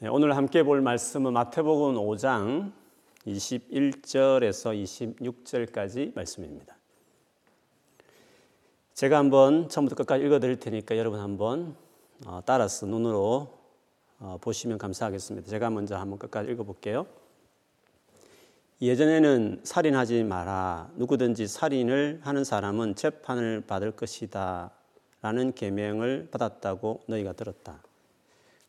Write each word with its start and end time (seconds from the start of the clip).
네, 0.00 0.06
오늘 0.06 0.36
함께 0.36 0.62
볼 0.62 0.80
말씀은 0.80 1.32
마태복음 1.32 1.96
5장 1.96 2.70
21절에서 3.26 4.80
26절까지 4.80 6.14
말씀입니다. 6.14 6.76
제가 8.94 9.18
한번 9.18 9.68
처음부터 9.68 9.96
끝까지 9.96 10.24
읽어 10.24 10.38
드릴 10.38 10.60
테니까 10.60 10.96
여러분 10.96 11.18
한번 11.18 11.74
어, 12.24 12.40
따라서 12.46 12.86
눈으로 12.86 13.58
어, 14.20 14.38
보시면 14.40 14.78
감사하겠습니다. 14.78 15.50
제가 15.50 15.68
먼저 15.70 15.96
한번 15.96 16.20
끝까지 16.20 16.48
읽어 16.52 16.62
볼게요. 16.62 17.04
예전에는 18.80 19.62
살인하지 19.64 20.22
마라. 20.22 20.92
누구든지 20.94 21.48
살인을 21.48 22.20
하는 22.22 22.44
사람은 22.44 22.94
재판을 22.94 23.64
받을 23.66 23.90
것이다. 23.90 24.70
라는 25.22 25.52
계명을 25.52 26.28
받았다고 26.30 27.00
너희가 27.08 27.32
들었다. 27.32 27.82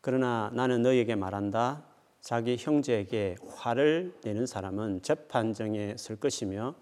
그러나 0.00 0.50
나는 0.54 0.82
너희에게 0.82 1.14
말한다. 1.14 1.84
자기 2.20 2.56
형제에게 2.58 3.36
화를 3.48 4.14
내는 4.24 4.46
사람은 4.46 5.02
재판정에 5.02 5.96
설 5.96 6.16
것이며 6.16 6.74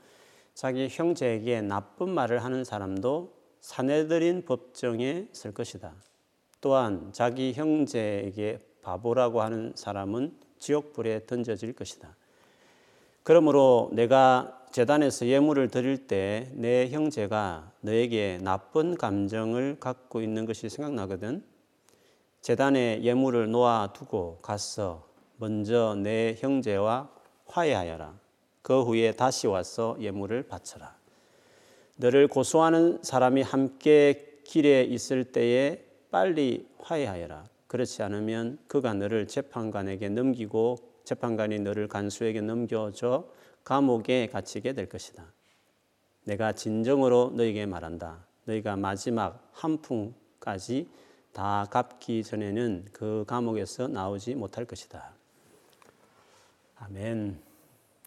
자기 0.54 0.88
형제에게 0.90 1.62
나쁜 1.62 2.10
말을 2.10 2.42
하는 2.44 2.64
사람도 2.64 3.32
사내들인 3.60 4.44
법정에 4.44 5.28
설 5.32 5.52
것이다. 5.52 5.94
또한 6.60 7.10
자기 7.12 7.52
형제에게 7.52 8.58
바보라고 8.82 9.42
하는 9.42 9.72
사람은 9.76 10.36
지옥불에 10.58 11.26
던져질 11.26 11.74
것이다. 11.74 12.16
그러므로 13.22 13.90
내가 13.92 14.64
재단에서 14.72 15.26
예물을 15.26 15.68
드릴 15.68 16.06
때 16.06 16.50
내 16.54 16.88
형제가 16.88 17.72
너에게 17.80 18.38
나쁜 18.42 18.96
감정을 18.96 19.76
갖고 19.80 20.20
있는 20.20 20.46
것이 20.46 20.68
생각나거든. 20.68 21.42
재단에 22.40 23.02
예물을 23.02 23.50
놓아두고 23.50 24.38
가서 24.42 25.08
먼저 25.36 25.94
내 25.96 26.34
형제와 26.38 27.10
화해하여라. 27.46 28.18
그 28.62 28.82
후에 28.82 29.12
다시 29.12 29.46
와서 29.46 29.96
예물을 30.00 30.44
바쳐라. 30.48 30.96
너를 31.96 32.28
고소하는 32.28 33.00
사람이 33.02 33.42
함께 33.42 34.40
길에 34.44 34.82
있을 34.82 35.24
때에 35.24 35.84
빨리 36.10 36.68
화해하여라. 36.78 37.48
그렇지 37.66 38.02
않으면 38.02 38.58
그가 38.66 38.94
너를 38.94 39.26
재판관에게 39.26 40.08
넘기고 40.08 40.78
재판관이 41.04 41.58
너를 41.60 41.88
간수에게 41.88 42.40
넘겨줘 42.40 43.28
감옥에 43.64 44.28
갇히게 44.28 44.72
될 44.72 44.88
것이다. 44.88 45.24
내가 46.24 46.52
진정으로 46.52 47.32
너에게 47.34 47.66
말한다. 47.66 48.26
너희가 48.44 48.76
마지막 48.76 49.48
한 49.52 49.80
푼까지 49.82 50.88
다 51.32 51.66
갚기 51.70 52.22
전에는 52.24 52.86
그 52.92 53.24
감옥에서 53.26 53.88
나오지 53.88 54.34
못할 54.34 54.64
것이다. 54.64 55.12
아멘. 56.76 57.40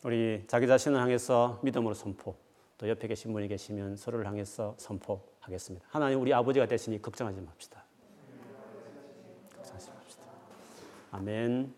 우리 0.03 0.43
자기 0.47 0.67
자신을 0.67 0.99
향해서 0.99 1.59
믿음으로 1.63 1.93
선포, 1.93 2.35
또 2.77 2.89
옆에 2.89 3.07
계신 3.07 3.33
분이 3.33 3.47
계시면 3.47 3.97
서로를 3.97 4.25
향해서 4.25 4.75
선포하겠습니다. 4.77 5.85
하나님 5.89 6.21
우리 6.21 6.33
아버지가 6.33 6.65
되시니 6.65 7.01
걱정하지 7.01 7.41
맙시다. 7.41 7.83
걱정하지 9.55 9.91
맙시다. 9.91 10.23
아멘. 11.11 11.73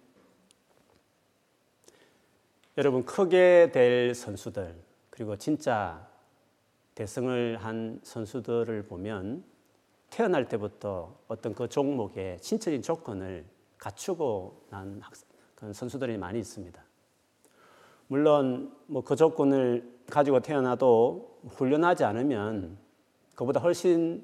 여러분 2.77 3.05
크게 3.05 3.71
될 3.71 4.15
선수들 4.15 4.75
그리고 5.09 5.37
진짜 5.37 6.07
대승을 6.95 7.57
한 7.57 7.99
선수들을 8.03 8.83
보면 8.87 9.43
태어날 10.13 10.47
때부터 10.47 11.17
어떤 11.27 11.55
그 11.55 11.67
종목의 11.67 12.37
신체적인 12.39 12.83
조건을 12.83 13.45
갖추고 13.79 14.67
난 14.69 15.01
선수들이 15.71 16.19
많이 16.19 16.37
있습니다. 16.37 16.79
물론 18.07 18.71
뭐 18.85 19.01
그 19.01 19.15
조건을 19.15 19.91
가지고 20.11 20.39
태어나도 20.39 21.39
훈련하지 21.47 22.03
않으면 22.03 22.77
그보다 23.33 23.59
훨씬 23.59 24.23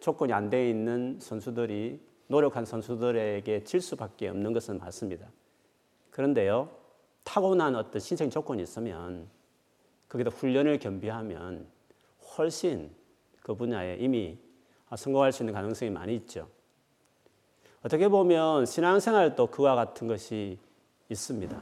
조건이 0.00 0.32
안 0.32 0.48
돼 0.48 0.70
있는 0.70 1.18
선수들이 1.20 2.00
노력한 2.28 2.64
선수들에게 2.64 3.64
질 3.64 3.82
수밖에 3.82 4.28
없는 4.28 4.54
것은 4.54 4.78
맞습니다. 4.78 5.28
그런데요, 6.10 6.70
타고난 7.22 7.76
어떤 7.76 8.00
신체적 8.00 8.32
조건이 8.32 8.62
있으면 8.62 9.28
거기다 10.08 10.30
훈련을 10.30 10.78
겸비하면 10.78 11.66
훨씬 12.38 12.90
그 13.42 13.54
분야에 13.54 13.96
이미 13.96 14.38
성공할 14.96 15.32
수 15.32 15.42
있는 15.42 15.54
가능성이 15.54 15.90
많이 15.90 16.14
있죠. 16.16 16.48
어떻게 17.82 18.08
보면 18.08 18.66
신앙생활도 18.66 19.48
그와 19.48 19.74
같은 19.74 20.08
것이 20.08 20.58
있습니다. 21.08 21.60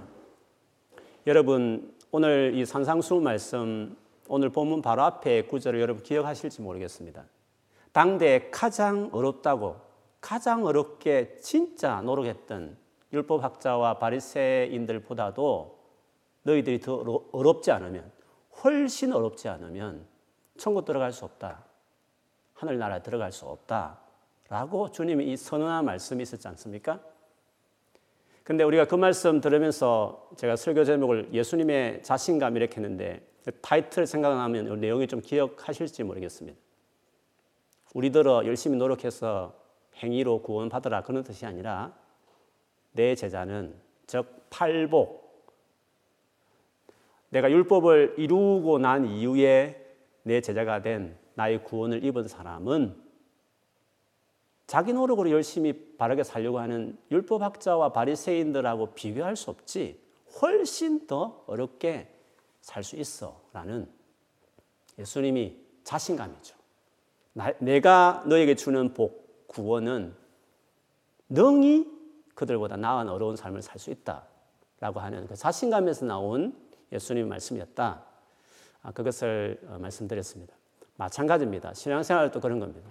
여러분 1.26 1.94
오늘 2.10 2.52
이 2.54 2.64
산상수 2.64 3.16
말씀 3.16 3.96
오늘 4.28 4.48
본문 4.48 4.80
바로 4.82 5.02
앞에 5.02 5.42
구절을 5.42 5.80
여러분 5.80 6.02
기억하실지 6.02 6.62
모르겠습니다. 6.62 7.24
당대 7.92 8.48
가장 8.50 9.10
어렵다고 9.12 9.76
가장 10.20 10.64
어렵게 10.64 11.36
진짜 11.40 12.00
노력했던 12.00 12.76
율법학자와 13.12 13.98
바리새인들보다도 13.98 15.78
너희들이 16.42 16.80
더 16.80 17.22
어렵지 17.32 17.70
않으면 17.70 18.10
훨씬 18.62 19.12
어렵지 19.12 19.48
않으면 19.48 20.06
천국 20.56 20.84
들어갈 20.84 21.12
수 21.12 21.24
없다. 21.24 21.65
하늘나라 22.56 23.02
들어갈 23.02 23.32
수 23.32 23.46
없다. 23.46 23.98
라고 24.48 24.90
주님이 24.90 25.32
이 25.32 25.36
선언한 25.36 25.84
말씀이 25.84 26.22
있었지 26.22 26.48
않습니까? 26.48 27.00
근데 28.42 28.64
우리가 28.64 28.86
그 28.86 28.94
말씀 28.94 29.40
들으면서 29.40 30.30
제가 30.36 30.56
설교 30.56 30.84
제목을 30.84 31.30
예수님의 31.32 32.02
자신감 32.02 32.56
이렇게 32.56 32.76
했는데 32.76 33.26
타이틀 33.60 34.06
생각나면 34.06 34.80
내용이 34.80 35.06
좀 35.06 35.20
기억하실지 35.20 36.04
모르겠습니다. 36.04 36.58
우리들어 37.94 38.44
열심히 38.46 38.76
노력해서 38.76 39.54
행위로 39.96 40.42
구원받으라 40.42 41.02
그런 41.02 41.24
뜻이 41.24 41.44
아니라 41.44 41.92
내 42.92 43.14
제자는 43.14 43.74
즉 44.06 44.46
팔복 44.50 45.26
내가 47.30 47.50
율법을 47.50 48.14
이루고 48.16 48.78
난 48.78 49.06
이후에 49.06 49.82
내 50.22 50.40
제자가 50.40 50.82
된 50.82 51.16
나의 51.36 51.62
구원을 51.64 52.02
입은 52.04 52.28
사람은 52.28 52.96
자기 54.66 54.92
노력으로 54.92 55.30
열심히 55.30 55.96
바르게 55.96 56.24
살려고 56.24 56.58
하는 56.58 56.98
율법학자와 57.10 57.92
바리새인들하고 57.92 58.94
비교할 58.94 59.36
수 59.36 59.50
없지 59.50 60.02
훨씬 60.40 61.06
더 61.06 61.44
어렵게 61.46 62.12
살 62.60 62.82
수 62.82 62.96
있어라는 62.96 63.88
예수님이 64.98 65.56
자신감이죠. 65.84 66.56
내가 67.60 68.24
너에게 68.26 68.56
주는 68.56 68.92
복 68.92 69.46
구원은 69.46 70.16
능히 71.28 71.86
그들보다 72.34 72.76
나은 72.76 73.08
어려운 73.08 73.36
삶을 73.36 73.62
살 73.62 73.78
수 73.78 73.90
있다라고 73.90 74.98
하는 74.98 75.26
그 75.28 75.36
자신감에서 75.36 76.06
나온 76.06 76.56
예수님의 76.90 77.28
말씀이었다. 77.28 78.04
아, 78.82 78.92
그것을 78.92 79.60
어, 79.68 79.78
말씀드렸습니다. 79.78 80.55
마찬가지입니다. 80.96 81.74
신앙생활도 81.74 82.40
그런 82.40 82.58
겁니다. 82.60 82.90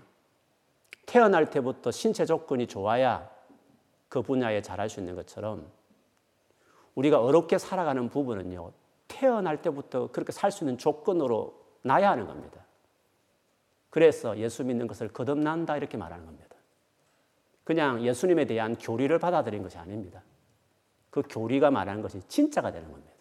태어날 1.05 1.49
때부터 1.49 1.91
신체 1.91 2.25
조건이 2.25 2.67
좋아야 2.67 3.29
그 4.09 4.21
분야에 4.21 4.61
잘할 4.61 4.89
수 4.89 4.99
있는 4.99 5.15
것처럼 5.15 5.69
우리가 6.95 7.19
어렵게 7.21 7.57
살아가는 7.57 8.09
부분은요, 8.09 8.71
태어날 9.07 9.61
때부터 9.61 10.11
그렇게 10.11 10.31
살 10.31 10.51
수 10.51 10.63
있는 10.63 10.77
조건으로 10.77 11.61
나야 11.81 12.11
하는 12.11 12.25
겁니다. 12.25 12.65
그래서 13.89 14.37
예수 14.37 14.63
믿는 14.63 14.87
것을 14.87 15.09
거듭난다 15.09 15.77
이렇게 15.77 15.97
말하는 15.97 16.25
겁니다. 16.25 16.55
그냥 17.63 18.01
예수님에 18.03 18.45
대한 18.45 18.75
교리를 18.75 19.17
받아들인 19.19 19.63
것이 19.63 19.77
아닙니다. 19.77 20.21
그 21.09 21.21
교리가 21.29 21.71
말하는 21.71 22.01
것이 22.01 22.21
진짜가 22.27 22.71
되는 22.71 22.91
겁니다. 22.91 23.14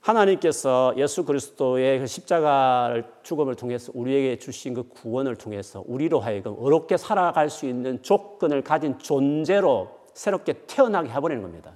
하나님께서 0.00 0.94
예수 0.96 1.24
그리스도의 1.24 2.00
그 2.00 2.06
십자가를 2.06 3.04
죽음을 3.22 3.54
통해서 3.54 3.92
우리에게 3.94 4.38
주신 4.38 4.74
그 4.74 4.88
구원을 4.88 5.36
통해서 5.36 5.84
우리로 5.86 6.20
하여금 6.20 6.56
어렵게 6.58 6.96
살아갈 6.96 7.50
수 7.50 7.66
있는 7.66 8.02
조건을 8.02 8.62
가진 8.62 8.98
존재로 8.98 10.00
새롭게 10.14 10.64
태어나게 10.66 11.10
해버리는 11.10 11.42
겁니다. 11.42 11.72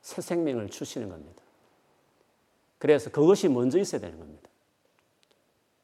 새 0.00 0.22
생명을 0.22 0.68
주시는 0.68 1.08
겁니다. 1.08 1.42
그래서 2.78 3.10
그것이 3.10 3.48
먼저 3.48 3.78
있어야 3.78 4.00
되는 4.00 4.18
겁니다. 4.18 4.48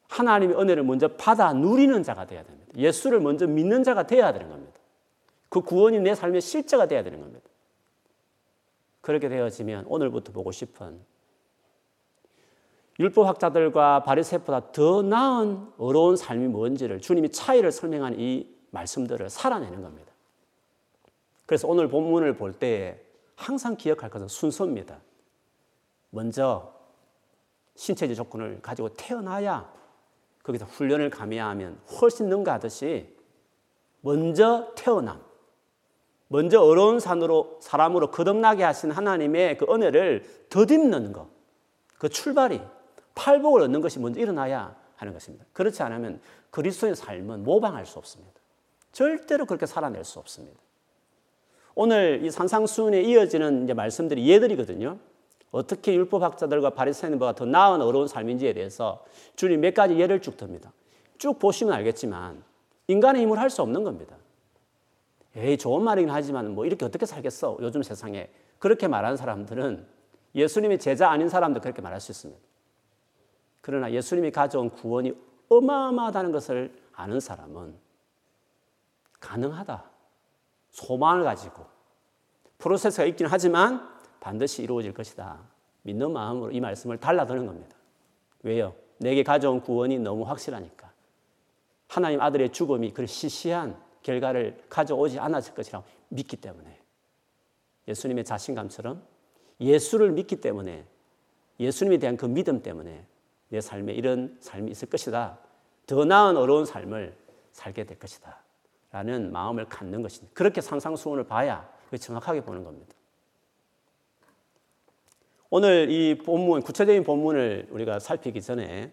하나님의 0.09 0.57
은혜를 0.57 0.85
먼저 0.85 1.09
받아 1.09 1.53
누리는 1.53 2.03
자가 2.05 2.27
되어야 2.27 2.45
됩니다. 2.45 2.73
예수를 2.77 3.21
먼저 3.21 3.49
믿는 3.49 3.83
자가 3.83 4.07
되어야 4.07 4.33
되는 4.33 4.49
겁니다. 4.49 4.79
그 5.49 5.61
구원이 5.61 5.99
내 6.01 6.15
삶의 6.15 6.41
실제가 6.41 6.87
되어야 6.87 7.03
되는 7.03 7.21
겁니다. 7.21 7.49
그렇게 9.05 9.29
되어지면 9.29 9.85
오늘부터 9.87 10.33
보고 10.33 10.51
싶은 10.51 10.99
율법학자들과 12.99 14.03
바리새보다 14.03 14.73
더 14.73 15.03
나은 15.03 15.73
어려운 15.77 16.17
삶이 16.17 16.49
뭔지를 16.49 17.01
주님이 17.01 17.31
차이를 17.31 17.71
설명한 17.71 18.19
이 18.19 18.49
말씀들을 18.71 19.29
살아내는 19.29 19.83
겁니다. 19.83 20.11
그래서 21.45 21.69
오늘 21.69 21.89
본문을 21.89 22.37
볼때 22.37 23.05
항상 23.37 23.77
기억할 23.77 24.09
것은 24.09 24.29
순서입니다. 24.29 25.01
먼저 26.11 26.73
신체적 27.75 28.17
조건을 28.17 28.63
가지고 28.63 28.89
태어나야 28.91 29.71
거기서 30.45 30.65
훈련을 30.65 31.11
감해하면 31.11 31.79
훨씬 32.01 32.29
능가하듯이 32.29 33.15
먼저 34.01 34.73
태어남, 34.77 35.21
먼저 36.29 36.61
어려운 36.61 37.01
산으로 37.01 37.59
사람으로 37.61 38.11
거듭나게 38.11 38.65
하신 38.65 38.91
하나님의 38.91 39.59
그 39.59 39.67
은혜를 39.69 40.25
더듬는 40.51 41.13
것, 41.13 41.29
그 41.99 42.09
출발이 42.09 42.61
팔복을 43.15 43.63
얻는 43.63 43.81
것이 43.81 43.99
먼저 43.99 44.21
일어나야 44.21 44.75
하는 44.97 45.13
것입니다. 45.13 45.45
그렇지 45.53 45.83
않으면 45.83 46.21
그리스도의 46.51 46.97
삶은 46.97 47.45
모방할 47.45 47.87
수 47.87 47.99
없습니다. 47.99 48.33
절대로 48.93 49.45
그렇게 49.47 49.67
살아낼 49.67 50.05
수 50.05 50.19
없습니다. 50.19 50.59
오늘 51.75 52.21
이 52.25 52.31
산상수훈에 52.31 53.03
이어지는 53.03 53.65
이제 53.65 53.75
말씀들이 53.75 54.29
예들이거든요. 54.29 54.99
어떻게 55.51 55.95
율법학자들과 55.95 56.71
바리새인보다 56.71 57.35
더 57.35 57.45
나은 57.45 57.81
어려운 57.81 58.09
삶인지에 58.09 58.55
대해서 58.55 59.05
주님 59.37 59.61
몇 59.61 59.75
가지 59.75 59.99
예를 59.99 60.21
쭉 60.21 60.37
듭니다. 60.37 60.73
쭉 61.19 61.39
보시면 61.39 61.73
알겠지만 61.75 62.43
인간의 62.89 63.23
힘을 63.23 63.39
할수 63.39 63.63
없는 63.63 63.83
겁니다. 63.85 64.17
에이 65.37 65.59
좋은 65.59 65.83
말이긴 65.83 66.11
하지만 66.11 66.55
뭐 66.55 66.65
이렇게 66.65 66.85
어떻게 66.85 67.07
살겠어 67.07 67.59
요즘 67.61 67.83
세상에 67.83 68.31
그렇게 68.59 68.87
말하는 68.87 69.17
사람들은 69.17 69.87
예수님의 70.35 70.79
제자 70.79 71.11
아닌 71.11 71.29
사람도 71.29 71.61
그렇게 71.61 71.83
말할 71.83 72.01
수 72.01 72.13
있습니다. 72.13 72.41
그러나 73.61 73.91
예수님이 73.91 74.31
가져온 74.31 74.71
구원이 74.71 75.15
어마어마하다는 75.49 76.33
것을 76.33 76.75
아는 76.93 77.21
사람은 77.21 77.75
가능하다. 79.21 79.85
소망을 80.71 81.25
가지고 81.25 81.65
프로세스가 82.59 83.05
있긴 83.07 83.27
하지만 83.27 83.89
반드시 84.21 84.63
이루어질 84.63 84.93
것이다. 84.93 85.39
믿는 85.83 86.13
마음으로 86.13 86.51
이 86.51 86.61
말씀을 86.61 86.99
달라드는 86.99 87.47
겁니다. 87.47 87.77
왜요? 88.43 88.75
내게 88.99 89.23
가져온 89.23 89.61
구원이 89.61 89.99
너무 89.99 90.25
확실하니까. 90.25 90.91
하나님 91.89 92.21
아들의 92.21 92.53
죽음이 92.53 92.93
그 92.93 93.07
시시한 93.07 93.77
결과를 94.05 94.63
가져오지 94.69 95.19
않았을 95.19 95.55
것이라고 95.55 95.85
믿기 96.11 96.37
때문에. 96.37 96.79
예수님의 97.89 98.25
자신감처럼 98.25 99.03
예수를 99.61 100.13
믿기 100.13 100.37
때문에 100.37 100.85
예수님에 101.59 101.99
대한 101.99 102.17
그 102.17 102.27
믿음 102.27 102.63
때문에 102.63 103.05
내 103.49 103.61
삶에 103.61 103.93
이런 103.93 104.37
삶이 104.41 104.71
있을 104.71 104.89
것이다. 104.89 105.39
더 105.87 106.05
나은 106.05 106.37
어려운 106.37 106.65
삶을 106.65 107.17
살게 107.53 107.85
될 107.85 107.99
것이다. 107.99 108.43
라는 108.91 109.33
마음을 109.33 109.65
갖는 109.67 110.03
것입니다. 110.03 110.33
그렇게 110.35 110.61
상상수훈을 110.61 111.25
봐야 111.25 111.69
정확하게 111.99 112.43
보는 112.43 112.65
겁니다. 112.65 112.95
오늘 115.51 115.89
이 115.91 116.19
본문, 116.19 116.63
구체적인 116.63 117.05
본문을 117.05 117.69
우리가 117.71 118.01
살피기 118.01 118.43
전에 118.43 118.93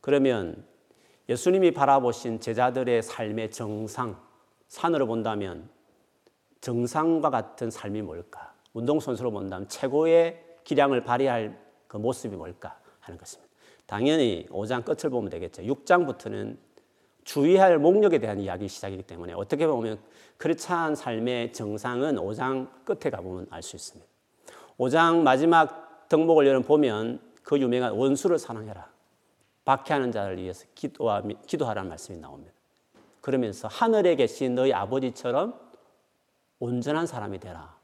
그러면 0.00 0.64
예수님이 1.28 1.70
바라보신 1.72 2.40
제자들의 2.40 3.02
삶의 3.02 3.52
정상, 3.52 4.20
산으로 4.72 5.06
본다면 5.06 5.68
정상과 6.62 7.28
같은 7.28 7.70
삶이 7.70 8.00
뭘까? 8.00 8.54
운동선수로 8.72 9.30
본다면 9.30 9.68
최고의 9.68 10.42
기량을 10.64 11.04
발휘할 11.04 11.58
그 11.86 11.98
모습이 11.98 12.34
뭘까 12.36 12.80
하는 13.00 13.18
것입니다. 13.18 13.52
당연히 13.84 14.46
5장 14.50 14.82
끝을 14.82 15.10
보면 15.10 15.28
되겠죠. 15.28 15.60
6장부터는 15.62 16.56
주의할 17.24 17.78
목적에 17.78 18.18
대한 18.18 18.40
이야기 18.40 18.66
시작이기 18.66 19.02
때문에 19.02 19.34
어떻게 19.34 19.66
보면 19.66 20.00
크리스찬 20.38 20.94
삶의 20.94 21.52
정상은 21.52 22.16
5장 22.16 22.86
끝에 22.86 23.10
가보면 23.10 23.48
알 23.50 23.62
수 23.62 23.76
있습니다. 23.76 24.10
5장 24.78 25.20
마지막 25.20 26.08
덕목을 26.08 26.62
보면 26.62 27.20
그 27.42 27.60
유명한 27.60 27.92
원수를 27.92 28.38
사랑해라. 28.38 28.90
박해하는 29.66 30.12
자를 30.12 30.38
위해서 30.38 30.64
기도하, 30.74 31.20
기도하라는 31.46 31.90
말씀이 31.90 32.18
나옵니다. 32.18 32.51
그러면서 33.22 33.68
하늘에 33.68 34.16
계신 34.16 34.54
너희 34.54 34.74
아버지처럼 34.74 35.58
온전한 36.58 37.06
사람이 37.06 37.38
되라. 37.38 37.74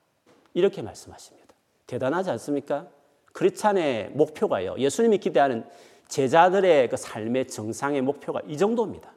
이렇게 0.53 0.83
말씀하십니다. 0.83 1.55
대단하지 1.87 2.31
않습니까? 2.33 2.89
크리스찬의 3.33 4.11
목표가요. 4.11 4.77
예수님이 4.79 5.19
기대하는 5.19 5.67
제자들의 6.09 6.89
그 6.89 6.97
삶의 6.97 7.49
정상의 7.49 8.03
목표가 8.03 8.41
이 8.47 8.59
정도입니다. 8.59 9.13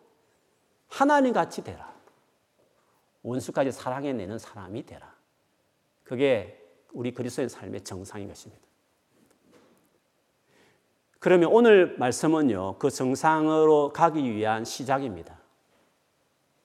하나님 0.87 1.33
같이 1.33 1.63
되라. 1.63 1.91
원수까지 3.23 3.71
사랑해내는 3.71 4.37
사람이 4.37 4.85
되라. 4.85 5.13
그게 6.03 6.61
우리 6.93 7.13
그리스도의 7.13 7.49
삶의 7.49 7.81
정상인 7.81 8.27
것입니다. 8.27 8.61
그러면 11.17 11.49
오늘 11.51 11.97
말씀은요, 11.97 12.77
그 12.77 12.91
정상으로 12.91 13.93
가기 13.93 14.31
위한 14.35 14.65
시작입니다. 14.65 15.40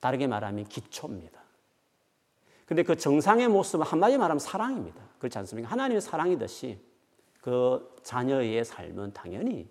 다르게 0.01 0.27
말하면 0.27 0.65
기초입니다. 0.67 1.41
근데 2.67 2.83
그 2.83 2.97
정상의 2.97 3.49
모습은 3.49 3.87
한마디 3.87 4.19
말하면 4.19 4.39
사랑입니다. 4.39 5.01
그렇지 5.19 5.39
않습니까? 5.39 5.71
하나님의 5.71 6.01
사랑이듯이 6.01 6.79
그 7.41 7.97
자녀의 8.03 8.65
삶은 8.65 9.13
당연히 9.13 9.69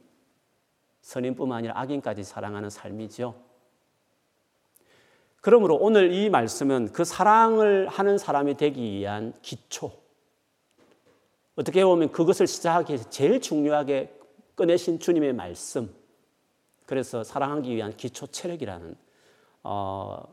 선인뿐만 1.01 1.59
아니라 1.59 1.77
악인까지 1.79 2.23
사랑하는 2.23 2.69
삶이죠. 2.69 3.35
그러므로 5.41 5.75
오늘 5.75 6.11
이 6.11 6.29
말씀은 6.29 6.91
그 6.91 7.03
사랑을 7.03 7.87
하는 7.87 8.17
사람이 8.17 8.55
되기 8.57 8.81
위한 8.81 9.33
기초. 9.41 9.91
어떻게 11.55 11.85
보면 11.85 12.11
그것을 12.11 12.47
시작하기 12.47 12.93
위해서 12.93 13.09
제일 13.09 13.39
중요하게 13.39 14.17
꺼내신 14.55 14.99
주님의 14.99 15.33
말씀. 15.33 15.93
그래서 16.85 17.23
사랑하기 17.23 17.75
위한 17.75 17.95
기초 17.95 18.25
체력이라는 18.25 18.95
어, 19.67 20.23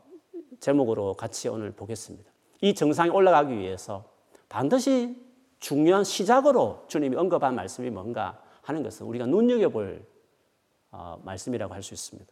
제목으로 0.59 1.15
같이 1.15 1.49
오늘 1.49 1.71
보겠습니다. 1.71 2.31
이 2.61 2.75
정상에 2.75 3.09
올라가기 3.09 3.57
위해서 3.57 4.05
반드시 4.47 5.17
중요한 5.59 6.03
시작으로 6.03 6.85
주님이 6.87 7.15
언급한 7.15 7.55
말씀이 7.55 7.89
뭔가 7.89 8.39
하는 8.61 8.83
것은 8.83 9.07
우리가 9.07 9.25
눈여겨볼 9.25 10.05
어, 10.91 11.19
말씀이라고 11.25 11.73
할 11.73 11.81
수 11.81 11.95
있습니다. 11.95 12.31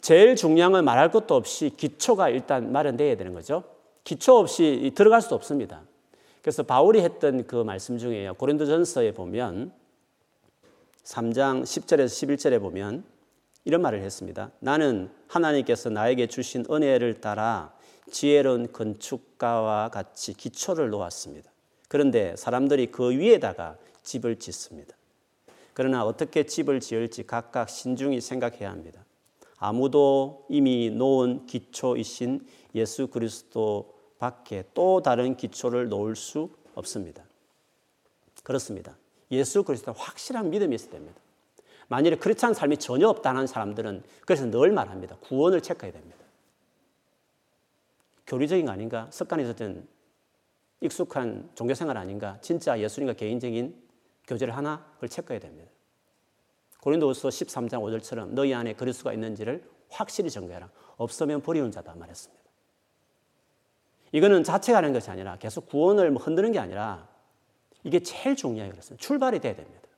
제일 0.00 0.36
중요한 0.36 0.72
건 0.72 0.84
말할 0.84 1.10
것도 1.10 1.34
없이 1.34 1.70
기초가 1.76 2.28
일단 2.28 2.70
마련되어야 2.70 3.16
되는 3.16 3.32
거죠. 3.34 3.64
기초 4.04 4.38
없이 4.38 4.92
들어갈 4.94 5.20
수 5.20 5.34
없습니다. 5.34 5.82
그래서 6.42 6.62
바울이 6.62 7.00
했던 7.00 7.46
그 7.46 7.56
말씀 7.56 7.98
중에요. 7.98 8.34
고린도전서에 8.34 9.14
보면 9.14 9.81
3장 11.04 11.62
10절에서 11.62 12.06
11절에 12.06 12.60
보면 12.60 13.04
이런 13.64 13.82
말을 13.82 14.02
했습니다. 14.02 14.50
나는 14.60 15.10
하나님께서 15.28 15.90
나에게 15.90 16.26
주신 16.26 16.64
은혜를 16.70 17.20
따라 17.20 17.74
지혜로운 18.10 18.72
건축가와 18.72 19.88
같이 19.90 20.34
기초를 20.34 20.90
놓았습니다. 20.90 21.50
그런데 21.88 22.34
사람들이 22.36 22.90
그 22.90 23.10
위에다가 23.10 23.76
집을 24.02 24.38
짓습니다. 24.38 24.96
그러나 25.74 26.04
어떻게 26.04 26.44
집을 26.44 26.80
지을지 26.80 27.26
각각 27.26 27.68
신중히 27.68 28.20
생각해야 28.20 28.70
합니다. 28.70 29.04
아무도 29.58 30.44
이미 30.48 30.90
놓은 30.90 31.46
기초이신 31.46 32.46
예수 32.74 33.06
그리스도 33.06 33.94
밖에 34.18 34.64
또 34.74 35.02
다른 35.02 35.36
기초를 35.36 35.88
놓을 35.88 36.16
수 36.16 36.50
없습니다. 36.74 37.24
그렇습니다. 38.42 38.96
예수 39.32 39.64
그리스도 39.64 39.92
확실한 39.92 40.50
믿음이 40.50 40.74
있어야 40.74 40.92
됩니다. 40.92 41.20
만일에 41.88 42.16
크리스찬 42.16 42.54
삶이 42.54 42.76
전혀 42.76 43.08
없다는 43.08 43.46
사람들은 43.46 44.04
그래서 44.24 44.46
늘 44.46 44.70
말합니다. 44.72 45.16
구원을 45.16 45.60
체크해야 45.60 45.92
됩니다. 45.92 46.16
교리적인 48.26 48.66
거 48.66 48.72
아닌가? 48.72 49.08
습관이 49.10 49.42
있었던 49.42 49.86
익숙한 50.80 51.50
종교생활 51.54 51.96
아닌가? 51.96 52.38
진짜 52.40 52.78
예수님과 52.78 53.14
개인적인 53.14 53.74
교제를 54.26 54.56
하나? 54.56 54.86
그걸 54.94 55.08
체크해야 55.08 55.40
됩니다. 55.40 55.70
고린도후서 56.80 57.28
13장 57.28 57.80
5절처럼 57.80 58.28
너희 58.30 58.54
안에 58.54 58.74
그리스도가 58.74 59.12
있는지를 59.12 59.62
확실히 59.88 60.30
증거해라. 60.30 60.70
없으면 60.96 61.42
버리운 61.42 61.70
자다 61.70 61.94
말했습니다. 61.94 62.42
이거는 64.12 64.44
자체가 64.44 64.78
하는 64.78 64.92
것이 64.92 65.10
아니라 65.10 65.36
계속 65.36 65.66
구원을 65.66 66.10
뭐 66.10 66.22
흔드는 66.22 66.52
게 66.52 66.58
아니라 66.58 67.08
이게 67.84 68.00
제일 68.00 68.36
중요해요. 68.36 68.70
그랬습니다. 68.70 69.02
출발이 69.02 69.40
돼야 69.40 69.54
됩니다. 69.54 69.88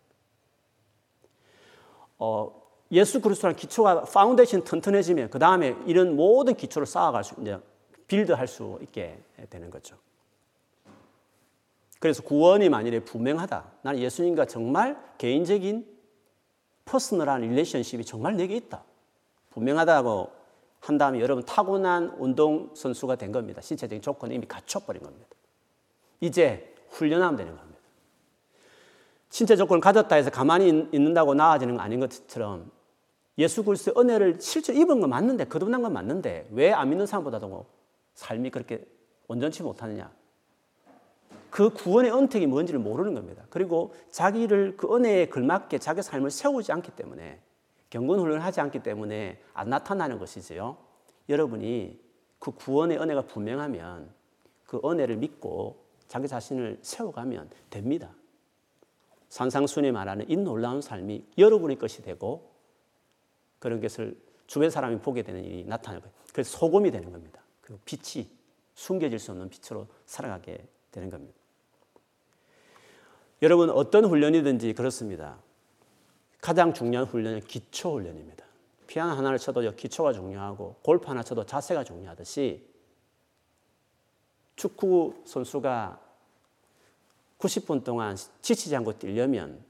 어, 2.19 2.62
예수 2.93 3.21
그리스도란 3.21 3.57
기초가 3.57 4.05
파운데이션 4.05 4.64
튼튼해지면 4.64 5.31
그 5.31 5.38
다음에 5.38 5.76
이런 5.87 6.17
모든 6.17 6.55
기초를 6.55 6.87
쌓아갈 6.87 7.25
수 7.25 7.35
이제 7.41 7.59
build할 8.07 8.47
수 8.47 8.79
있게 8.83 9.19
되는 9.50 9.71
거죠. 9.71 9.97
그래서 11.99 12.23
구원이 12.23 12.69
만일에 12.69 13.00
분명하다. 13.00 13.73
나는 13.83 14.00
예수님과 14.00 14.47
정말 14.47 15.03
개인적인 15.19 15.87
퍼스널한 16.85 17.41
릴레이션십이 17.41 18.05
정말 18.05 18.37
내게 18.37 18.57
있다. 18.57 18.85
분명하다고 19.50 20.31
한 20.81 20.99
다음에 20.99 21.21
여러분 21.21 21.45
타고난 21.45 22.14
운동 22.19 22.71
선수가 22.75 23.17
된 23.17 23.33
겁니다. 23.33 23.62
신체적인 23.62 24.03
조건이 24.03 24.35
이미 24.35 24.47
갖춰버린 24.47 25.03
겁니다. 25.03 25.26
이제 26.21 26.75
훈련하면 26.91 27.37
되는 27.37 27.57
겁니다. 27.57 27.74
신체 29.35 29.57
조건을 29.57 29.81
가졌다 29.81 30.14
해서 30.14 30.31
가만히 30.31 30.69
있는다고 30.93 31.35
나아지는 31.35 31.76
거 31.76 31.83
아닌 31.83 31.99
것처럼 31.99 32.71
예수 33.37 33.64
그리스도의 33.64 33.97
은혜를 33.99 34.41
실제로 34.41 34.79
입은 34.79 35.00
건 35.00 35.11
맞는데 35.11 35.47
거듭난 35.47 35.83
건 35.83 35.93
맞는데 35.93 36.50
왜 36.53 36.73
안 36.73 36.88
믿는 36.91 37.05
사람보다도 37.05 37.67
삶이 38.14 38.50
그렇게 38.50 38.87
온전치 39.26 39.64
못하느냐? 39.64 40.12
그 41.50 41.71
구원의 41.71 42.12
은택이 42.12 42.47
뭔지를 42.47 42.79
모르는 42.79 43.14
겁니다. 43.14 43.43
그리고 43.50 43.93
자기를 44.12 44.76
그 44.76 44.95
은혜에 44.95 45.26
걸맞게 45.31 45.81
자기 45.81 46.00
삶을 46.00 46.31
세우지 46.31 46.71
않기 46.71 46.93
때문에 46.93 47.41
경건 47.91 48.21
훈련을 48.21 48.45
하지 48.45 48.61
않기 48.61 48.85
때문에 48.85 49.41
안 49.53 49.69
나타나는 49.69 50.21
것이지요. 50.21 50.76
여러분이 51.29 51.99
그 52.38 52.53
구원의 52.53 52.99
은혜가 52.99 53.23
분명하면 53.23 54.11
그 54.64 54.81
은혜를 54.85 55.17
믿고 55.17 55.85
자기 56.07 56.29
자신을 56.29 56.79
세워가면 56.83 57.50
됩니다. 57.71 58.11
산상순이 59.35 59.91
말하는 59.91 60.31
이 60.31 60.37
놀라운 60.37 60.81
삶이 60.81 61.25
여러분의 61.38 61.76
것이 61.76 62.03
되고 62.03 62.53
그런 63.59 63.81
것을 63.81 64.17
주변 64.47 64.71
사람이 64.71 65.00
보게 65.00 65.23
되는 65.23 65.45
일이 65.45 65.64
나타나는 65.64 66.03
거예요. 66.03 66.14
그래서 66.33 66.57
소금이 66.57 66.93
되는 66.93 67.11
겁니다. 67.11 67.43
그 67.61 67.76
빛이 67.85 68.29
숨겨질 68.75 69.19
수 69.19 69.33
없는 69.33 69.49
빛으로 69.49 69.88
살아가게 70.07 70.64
되는 70.93 71.11
겁니다. 71.11 71.37
여러분 73.43 73.71
어떤 73.71 74.05
훈련이든지 74.05 74.73
그렇습니다. 74.75 75.41
가장 76.41 76.73
중요한 76.73 77.05
훈련은 77.05 77.41
기초 77.41 77.95
훈련입니다. 77.95 78.45
피아노 78.87 79.14
하나를 79.14 79.41
쳐도 79.41 79.69
기초가 79.75 80.12
중요하고 80.12 80.76
골프 80.85 81.09
하나 81.09 81.25
쳐도 81.25 81.45
자세가 81.45 81.83
중요하듯이 81.83 82.64
축구 84.55 85.25
선수가 85.25 86.04
90분 87.38 87.85
동안 87.85 88.17
지치지 88.41 88.75
않고 88.76 88.99
뛰려면 88.99 89.62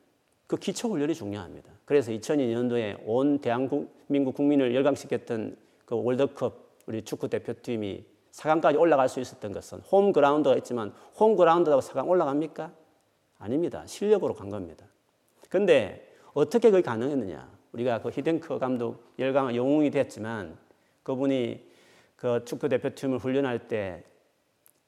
그 0.46 0.56
기초 0.56 0.88
훈련이 0.88 1.14
중요합니다. 1.14 1.70
그래서 1.84 2.12
2002년도에 2.12 3.02
온 3.04 3.38
대한민국 3.38 4.34
국민을 4.34 4.74
열광시켰던 4.74 5.56
그 5.84 6.02
월드컵 6.02 6.78
우리 6.86 7.02
축구 7.02 7.28
대표팀이 7.28 8.04
4강까지 8.32 8.78
올라갈 8.78 9.08
수 9.08 9.20
있었던 9.20 9.52
것은 9.52 9.80
홈 9.80 10.12
그라운드가 10.12 10.56
있지만 10.58 10.92
홈 11.18 11.36
그라운드라고 11.36 11.80
4강 11.80 12.08
올라갑니까? 12.08 12.72
아닙니다. 13.38 13.84
실력으로 13.86 14.34
간 14.34 14.48
겁니다. 14.48 14.86
근데 15.48 16.14
어떻게 16.32 16.70
그게 16.70 16.82
가능했느냐? 16.82 17.48
우리가 17.72 18.02
그 18.02 18.10
히덴크 18.10 18.58
감독 18.58 19.14
열강 19.18 19.54
영웅이 19.54 19.90
됐지만 19.90 20.56
그분이 21.02 21.64
그 22.16 22.44
축구 22.44 22.68
대표팀을 22.68 23.18
훈련할 23.18 23.68
때 23.68 24.04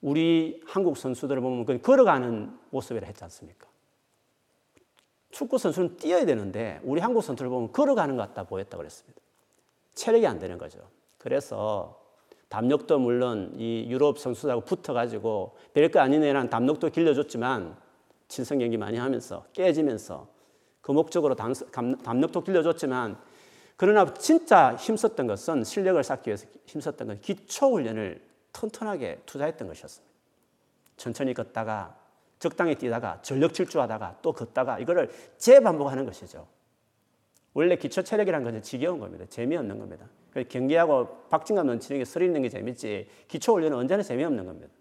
우리 0.00 0.60
한국 0.66 0.96
선수들을 0.96 1.40
보면 1.40 1.64
그 1.64 1.80
걸어가는 1.80 2.58
모습이라 2.70 3.06
했지 3.06 3.24
않습니까? 3.24 3.66
축구 5.30 5.58
선수는 5.58 5.96
뛰어야 5.96 6.24
되는데 6.24 6.80
우리 6.82 7.00
한국 7.00 7.22
선수를 7.22 7.50
보면 7.50 7.72
걸어가는 7.72 8.16
것 8.16 8.28
같다 8.28 8.44
보였다 8.44 8.76
그랬습니다. 8.76 9.20
체력이 9.94 10.26
안 10.26 10.38
되는 10.38 10.58
거죠. 10.58 10.78
그래서 11.18 12.00
담력도 12.48 12.98
물론 12.98 13.52
이 13.56 13.86
유럽 13.88 14.18
선수들하고 14.18 14.62
붙어가지고 14.62 15.56
별거 15.74 16.00
아닌 16.00 16.22
애랑 16.22 16.48
담력도 16.48 16.90
길러줬지만 16.90 17.76
친선 18.28 18.58
경기 18.58 18.76
많이 18.76 18.98
하면서 18.98 19.44
깨지면서 19.52 20.28
그 20.80 20.92
목적으로 20.92 21.34
담, 21.34 21.52
력도 22.20 22.44
길러줬지만 22.44 23.18
그러나 23.76 24.14
진짜 24.14 24.74
힘썼던 24.76 25.26
것은 25.26 25.64
실력을 25.64 26.02
쌓기 26.02 26.28
위해서 26.28 26.46
힘썼던 26.66 27.08
건 27.08 27.20
기초 27.20 27.72
훈련을 27.72 28.25
튼튼하게 28.56 29.22
투자했던 29.26 29.68
것이었습니다. 29.68 30.14
천천히 30.96 31.34
걷다가 31.34 31.94
적당히 32.38 32.74
뛰다가 32.74 33.20
전력 33.22 33.52
질주하다가 33.52 34.18
또 34.22 34.32
걷다가 34.32 34.78
이거를 34.78 35.10
재반복하는 35.36 36.06
것이죠. 36.06 36.46
원래 37.52 37.76
기초 37.76 38.02
체력이라는 38.02 38.44
것은 38.44 38.62
지겨운 38.62 38.98
겁니다. 38.98 39.24
재미없는 39.28 39.78
겁니다. 39.78 40.06
경기하고 40.48 41.28
박진감 41.30 41.66
넘치는 41.66 41.98
게 41.98 42.04
스릴 42.04 42.26
있는 42.26 42.42
게 42.42 42.48
재밌지 42.48 43.08
기초 43.28 43.54
훈련은 43.54 43.76
언제나 43.76 44.02
재미없는 44.02 44.44
겁니다. 44.44 44.72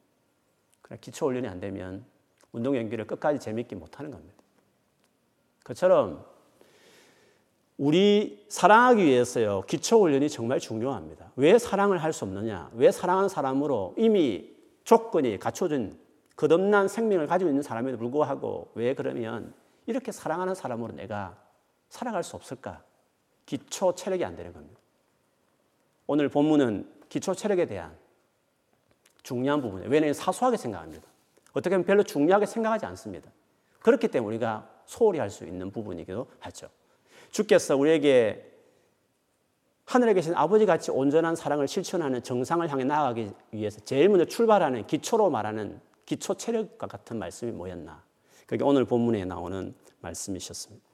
그러나 0.82 1.00
기초 1.00 1.28
훈련이 1.28 1.48
안 1.48 1.60
되면 1.60 2.06
운동 2.52 2.74
경기를 2.74 3.08
끝까지 3.08 3.40
재밌게 3.40 3.76
못하는 3.76 4.12
겁니다. 4.12 4.36
그처럼 5.64 6.26
우리 7.78 8.46
사랑하기 8.50 9.04
위해서요 9.04 9.62
기초 9.68 10.00
훈련이 10.02 10.30
정말 10.30 10.60
중요합니다. 10.60 11.32
왜 11.36 11.58
사랑을 11.60 11.98
할 12.02 12.14
수 12.14 12.24
없느냐? 12.24 12.70
왜 12.74 12.92
사랑하는 12.92 13.28
사람으로 13.30 13.96
이미 13.98 14.54
조건이 14.86 15.38
갖춰진 15.38 15.98
거듭난 16.38 16.88
생명을 16.88 17.28
가지고 17.28 17.50
있는 17.50 17.62
사람에도 17.64 17.98
불구하고 17.98 18.72
왜 18.76 18.94
그러면 18.94 19.54
이렇게 19.88 20.12
사랑하는 20.12 20.56
사람으로 20.56 20.94
내가 20.94 21.38
살아갈 21.90 22.24
수 22.24 22.36
없을까? 22.36 22.82
기초 23.46 23.94
체력이 23.94 24.24
안 24.26 24.36
되는 24.36 24.54
겁니다. 24.54 24.80
오늘 26.08 26.30
본문은 26.30 26.90
기초 27.10 27.34
체력에 27.34 27.66
대한 27.66 27.96
중요한 29.24 29.62
부분이에요. 29.62 29.90
왜냐하면 29.90 30.14
사소하게 30.14 30.58
생각합니다. 30.58 31.04
어떻게 31.52 31.72
보면 31.76 31.86
별로 31.86 32.04
중요하게 32.04 32.46
생각하지 32.46 32.86
않습니다. 32.86 33.30
그렇기 33.82 34.08
때문에 34.08 34.36
우리가 34.36 34.70
소홀히 34.86 35.20
할 35.20 35.30
수 35.30 35.46
있는 35.46 35.72
부분이기도 35.72 36.28
하죠. 36.40 36.70
주께서 37.36 37.76
우리에게 37.76 38.50
하늘에 39.84 40.14
계신 40.14 40.34
아버지 40.36 40.66
같이 40.66 40.90
온전한 40.90 41.36
사랑을 41.36 41.68
실천하는 41.68 42.24
정상을 42.24 42.68
향해 42.72 42.86
나아가기 42.86 43.30
위해서 43.52 43.82
제일 43.82 44.08
먼저 44.08 44.24
출발하는 44.24 44.88
기초로 44.88 45.30
말하는 45.30 45.82
기초 46.06 46.36
체력과 46.36 46.88
같은 46.88 47.20
말씀이 47.20 47.52
뭐였나? 47.52 48.02
그게 48.48 48.64
오늘 48.64 48.86
본문에 48.86 49.26
나오는 49.26 49.76
말씀이셨습니다. 50.00 50.86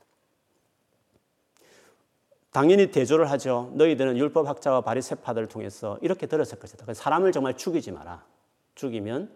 당연히 2.51 2.89
대조를 2.89 3.29
하죠. 3.29 3.71
너희들은 3.75 4.17
율법 4.17 4.47
학자와 4.47 4.81
바리새파들을 4.81 5.47
통해서 5.47 5.99
이렇게 6.01 6.25
들었을 6.25 6.57
것이다. 6.57 6.91
사람을 6.91 7.33
정말 7.33 7.55
죽이지 7.55 7.91
마라. 7.91 8.25
죽이면 8.73 9.31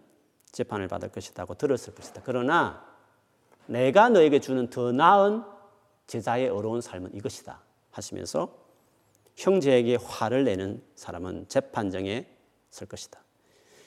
재판을 0.51 0.87
받을 0.87 1.09
것이다고 1.09 1.53
들었을 1.53 1.93
것이다. 1.93 2.23
그러나 2.25 2.83
내가 3.67 4.09
너에게 4.09 4.39
주는 4.39 4.71
더 4.71 4.91
나은 4.91 5.54
제자의 6.07 6.49
어려운 6.49 6.81
삶은 6.81 7.13
이것이다 7.15 7.61
하시면서 7.91 8.65
형제에게 9.35 9.95
화를 9.95 10.43
내는 10.43 10.81
사람은 10.95 11.47
재판정에 11.47 12.27
설 12.69 12.87
것이다. 12.87 13.19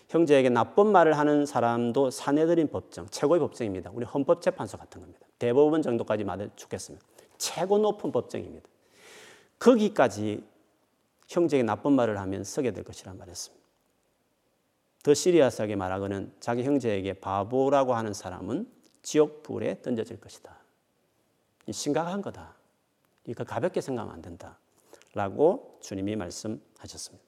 형제에게 0.09 0.49
나쁜 0.49 0.87
말을 0.87 1.19
하는 1.19 1.45
사람도 1.45 2.11
사내들인 2.11 2.69
법정, 2.69 3.07
최고의 3.09 3.41
법정입니다. 3.41 3.91
우리 3.93 4.05
헌법재판소 4.07 4.79
같은 4.79 5.01
겁니다. 5.01 5.27
대법원 5.39 5.83
정도까지 5.83 6.25
말해 6.25 6.49
죽겠습니다. 6.57 7.05
최고 7.37 7.79
높은 7.79 8.11
법정입니다. 8.11 8.67
거기까지 9.59 10.45
형제에게 11.29 11.63
나쁜 11.63 11.93
말을 11.93 12.19
하면 12.19 12.45
서게 12.45 12.73
될 12.73 12.85
것이라 12.85 13.13
말했습니다. 13.15 13.59
더 15.03 15.15
시리아스하게 15.15 15.77
말하거는 15.77 16.33
자기 16.41 16.65
형제에게 16.65 17.15
바보라고 17.15 17.95
하는 17.95 18.13
사람은 18.13 18.67
지옥 19.03 19.43
불에 19.43 19.81
던져질 19.83 20.21
것이다. 20.21 20.58
심각한 21.73 22.23
거다. 22.23 22.55
이거 23.25 23.45
가볍게 23.45 23.81
생각하면 23.81 24.15
안 24.15 24.23
된다. 24.23 24.59
라고 25.15 25.79
주님이 25.81 26.17
말씀하셨습니다. 26.17 27.27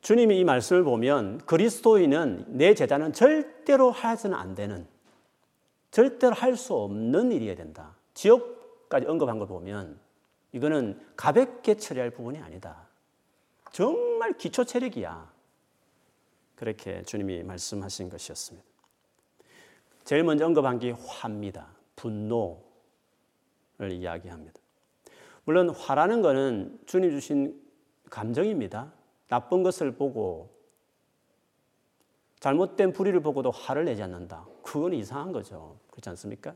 주님이 0.00 0.40
이 0.40 0.44
말씀을 0.44 0.82
보면 0.82 1.38
그리스도인은 1.38 2.56
내 2.56 2.74
제자는 2.74 3.12
절대로 3.12 3.90
하서는 3.90 4.36
안 4.36 4.54
되는, 4.54 4.86
절대로 5.90 6.34
할 6.34 6.56
수 6.56 6.74
없는 6.74 7.32
일이어야 7.32 7.54
된다. 7.54 7.96
지옥까지 8.14 9.06
언급한 9.06 9.38
걸 9.38 9.46
보면 9.46 10.00
이거는 10.52 11.00
가볍게 11.16 11.76
처리할 11.76 12.10
부분이 12.10 12.38
아니다. 12.38 12.88
정말 13.72 14.32
기초 14.36 14.64
체력이야. 14.64 15.30
그렇게 16.56 17.02
주님이 17.02 17.42
말씀하신 17.42 18.08
것이었습니다. 18.08 18.69
제일 20.04 20.24
먼저 20.24 20.46
언급한 20.46 20.78
게 20.78 20.92
화입니다. 20.92 21.68
분노를 21.96 22.62
이야기합니다. 23.92 24.60
물론 25.44 25.70
화라는 25.70 26.22
것은 26.22 26.78
주님 26.86 27.10
주신 27.10 27.60
감정입니다. 28.10 28.92
나쁜 29.28 29.62
것을 29.62 29.92
보고 29.92 30.50
잘못된 32.40 32.92
불의를 32.92 33.20
보고도 33.20 33.50
화를 33.50 33.84
내지 33.84 34.02
않는다. 34.02 34.46
그건 34.62 34.94
이상한 34.94 35.32
거죠. 35.32 35.78
그렇지 35.90 36.08
않습니까? 36.10 36.54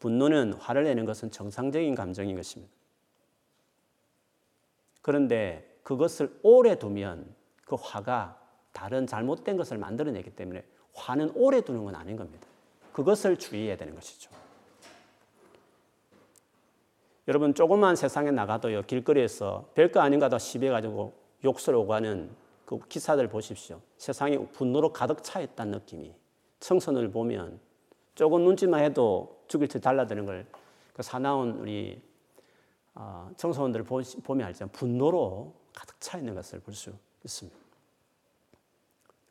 분노는 0.00 0.54
화를 0.54 0.84
내는 0.84 1.04
것은 1.04 1.30
정상적인 1.30 1.94
감정인 1.94 2.36
것입니다. 2.36 2.72
그런데 5.02 5.78
그것을 5.82 6.38
오래 6.42 6.78
두면 6.78 7.34
그 7.64 7.76
화가 7.76 8.38
다른 8.72 9.06
잘못된 9.06 9.56
것을 9.56 9.78
만들어내기 9.78 10.30
때문에 10.30 10.64
화는 10.94 11.32
오래 11.34 11.60
두는 11.60 11.84
건 11.84 11.94
아닌 11.94 12.16
겁니다. 12.16 12.49
그것을 12.92 13.36
주의해야 13.36 13.76
되는 13.76 13.94
것이죠. 13.94 14.30
여러분 17.28 17.54
조그만 17.54 17.94
세상에 17.96 18.30
나가도요 18.30 18.82
길거리에서 18.82 19.68
별거 19.74 20.00
아닌가 20.00 20.28
다 20.28 20.38
시비해 20.38 20.72
가지고 20.72 21.14
욕설 21.44 21.74
오가는 21.76 22.30
그 22.64 22.78
기사들 22.88 23.28
보십시오. 23.28 23.80
세상이 23.98 24.48
분노로 24.52 24.92
가득 24.92 25.22
차 25.22 25.40
있다는 25.40 25.72
느낌이 25.72 26.14
청소년을 26.60 27.10
보면 27.10 27.60
조금 28.14 28.44
눈치만 28.44 28.82
해도 28.82 29.42
죽일 29.48 29.68
듯 29.68 29.80
달라드는 29.80 30.26
걸 30.26 30.46
그 31.00 31.02
사나운 31.02 31.52
우리 31.52 31.98
어, 32.94 33.30
청소년들을 33.38 33.86
보면 33.86 34.46
알지만 34.46 34.70
분노로 34.70 35.54
가득 35.72 35.96
차 35.98 36.18
있는 36.18 36.34
것을 36.34 36.60
볼 36.60 36.74
수 36.74 36.92
있습니다. 37.24 37.58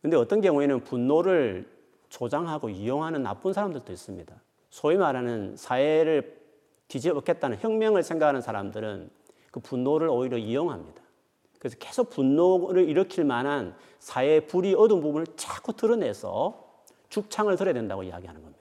근데 0.01 0.17
어떤 0.17 0.41
경우에는 0.41 0.83
분노를 0.83 1.69
조장하고 2.09 2.69
이용하는 2.69 3.23
나쁜 3.23 3.53
사람들도 3.53 3.91
있습니다. 3.91 4.35
소위 4.69 4.97
말하는 4.97 5.55
사회를 5.55 6.39
뒤집었겠다는 6.87 7.57
혁명을 7.59 8.03
생각하는 8.03 8.41
사람들은 8.41 9.09
그 9.51 9.59
분노를 9.59 10.09
오히려 10.09 10.37
이용합니다. 10.37 11.01
그래서 11.59 11.75
계속 11.79 12.09
분노를 12.09 12.87
일으킬 12.87 13.25
만한 13.25 13.75
사회의 13.99 14.47
불이 14.47 14.75
어두운 14.75 15.01
부분을 15.01 15.27
자꾸 15.35 15.73
드러내서 15.73 16.67
죽창을 17.09 17.57
들어야 17.57 17.73
된다고 17.73 18.03
이야기하는 18.03 18.41
겁니다. 18.41 18.59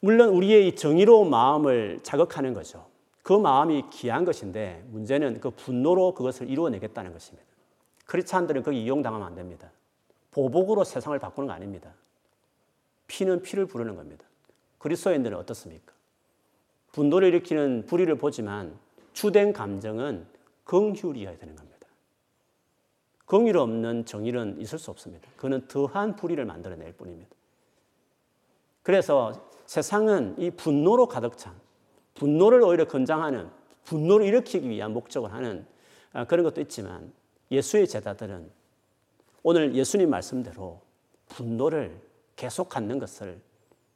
물론 0.00 0.30
우리의 0.30 0.76
정의로운 0.76 1.30
마음을 1.30 2.00
자극하는 2.02 2.54
거죠. 2.54 2.86
그 3.22 3.32
마음이 3.32 3.86
귀한 3.90 4.24
것인데 4.24 4.84
문제는 4.88 5.40
그 5.40 5.50
분노로 5.50 6.14
그것을 6.14 6.48
이루어내겠다는 6.48 7.12
것입니다. 7.12 7.46
크리스찬들은 8.06 8.62
거기 8.62 8.84
이용당하면 8.84 9.26
안 9.26 9.34
됩니다. 9.34 9.70
보복으로 10.36 10.84
세상을 10.84 11.18
바꾸는 11.18 11.46
거 11.46 11.54
아닙니다. 11.54 11.94
피는 13.06 13.40
피를 13.40 13.64
부르는 13.64 13.96
겁니다. 13.96 14.26
그리스도인들은 14.78 15.34
어떻습니까? 15.38 15.94
분노를 16.92 17.28
일으키는 17.28 17.86
불의를 17.86 18.18
보지만 18.18 18.78
주된 19.14 19.54
감정은 19.54 20.26
긍휼이어야 20.64 21.38
되는 21.38 21.56
겁니다. 21.56 21.86
긍휼 23.24 23.56
없는 23.56 24.04
정의는 24.04 24.60
있을 24.60 24.78
수 24.78 24.90
없습니다. 24.90 25.26
그는 25.38 25.66
더한 25.68 26.16
불의를 26.16 26.44
만들어낼 26.44 26.92
뿐입니다. 26.92 27.34
그래서 28.82 29.48
세상은 29.64 30.34
이 30.38 30.50
분노로 30.50 31.08
가득 31.08 31.38
찬 31.38 31.54
분노를 32.14 32.62
오히려 32.62 32.86
건장하는 32.86 33.48
분노를 33.84 34.26
일으키기 34.26 34.68
위한 34.68 34.92
목적을 34.92 35.32
하는 35.32 35.66
아, 36.12 36.26
그런 36.26 36.44
것도 36.44 36.60
있지만 36.60 37.10
예수의 37.50 37.88
제자들은 37.88 38.50
오늘 39.48 39.76
예수님 39.76 40.10
말씀대로 40.10 40.80
분노를 41.28 41.96
계속 42.34 42.68
갖는 42.68 42.98
것을 42.98 43.38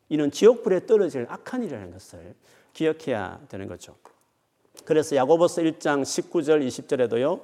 이는 0.09 0.30
지옥불에 0.30 0.87
떨어질 0.87 1.26
악한 1.28 1.64
일이라는 1.64 1.90
것을 1.90 2.37
기억해야 2.73 3.40
되는 3.49 3.66
거죠. 3.66 3.97
그래서 4.85 5.16
야고보서 5.16 5.62
1장 5.62 6.02
19절 6.02 6.64
20절에도요. 6.64 7.42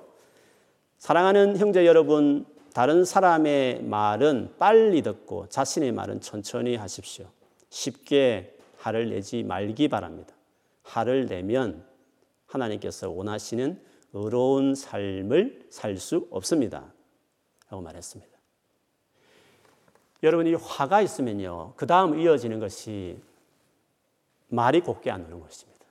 사랑하는 0.99 1.57
형제 1.57 1.85
여러분 1.85 2.47
다른 2.73 3.05
사람의 3.05 3.83
말은 3.83 4.55
빨리 4.57 5.03
듣고 5.03 5.49
자신의 5.49 5.91
말은 5.91 6.21
천천히 6.21 6.77
하십시오. 6.77 7.27
쉽게 7.71 8.57
화를 8.79 9.11
내지 9.11 9.43
말기 9.43 9.89
바랍니다. 9.89 10.33
화를 10.85 11.27
내면 11.27 11.85
하나님께서 12.47 13.11
원하시는 13.11 13.81
의로운 14.13 14.77
삶을 14.77 15.67
살 15.71 15.99
수 15.99 16.29
없습니다. 16.31 16.95
라고 17.69 17.83
말했습니다. 17.83 18.37
여러분, 20.23 20.47
이 20.47 20.55
화가 20.55 21.03
있으면요. 21.03 21.75
그 21.77 21.87
다음 21.87 22.19
이어지는 22.19 22.59
것이 22.59 23.21
말이 24.49 24.81
곱게 24.81 25.11
안 25.11 25.25
오는 25.25 25.41
것입니다. 25.41 25.85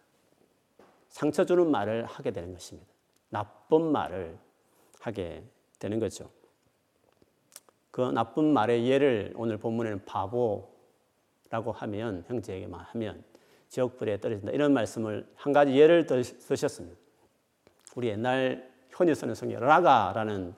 상처 1.10 1.46
주는 1.46 1.70
말을 1.70 2.06
하게 2.06 2.32
되는 2.32 2.54
것입니다. 2.54 2.90
나쁜 3.30 3.92
말을 3.92 4.38
하게 5.00 5.44
되는 5.80 6.00
거죠. 6.00 6.30
그 7.92 8.02
나쁜 8.02 8.52
말의 8.52 8.88
예를 8.88 9.34
오늘 9.36 9.58
본문에는 9.58 10.06
바보라고 10.06 11.72
하면, 11.74 12.24
형제에게 12.28 12.68
하면 12.72 13.24
지옥불에 13.70 14.20
떨어진다. 14.20 14.52
이런 14.52 14.74
말씀을 14.74 15.28
한 15.36 15.54
가지 15.54 15.76
예를 15.76 16.06
드셨습니다. 16.06 16.98
우리 17.96 18.08
옛날 18.10 18.74
쓰는 19.14 19.36
성경 19.36 19.60
라가라는 19.60 20.56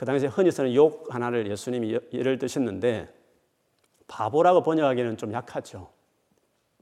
그 0.00 0.06
당시에 0.06 0.30
흔히 0.30 0.50
쓰는 0.50 0.74
욕 0.74 1.14
하나를 1.14 1.50
예수님이 1.50 2.00
예를 2.14 2.38
드셨는데 2.38 3.14
바보라고 4.08 4.62
번역하기는 4.62 5.18
좀 5.18 5.30
약하죠. 5.34 5.90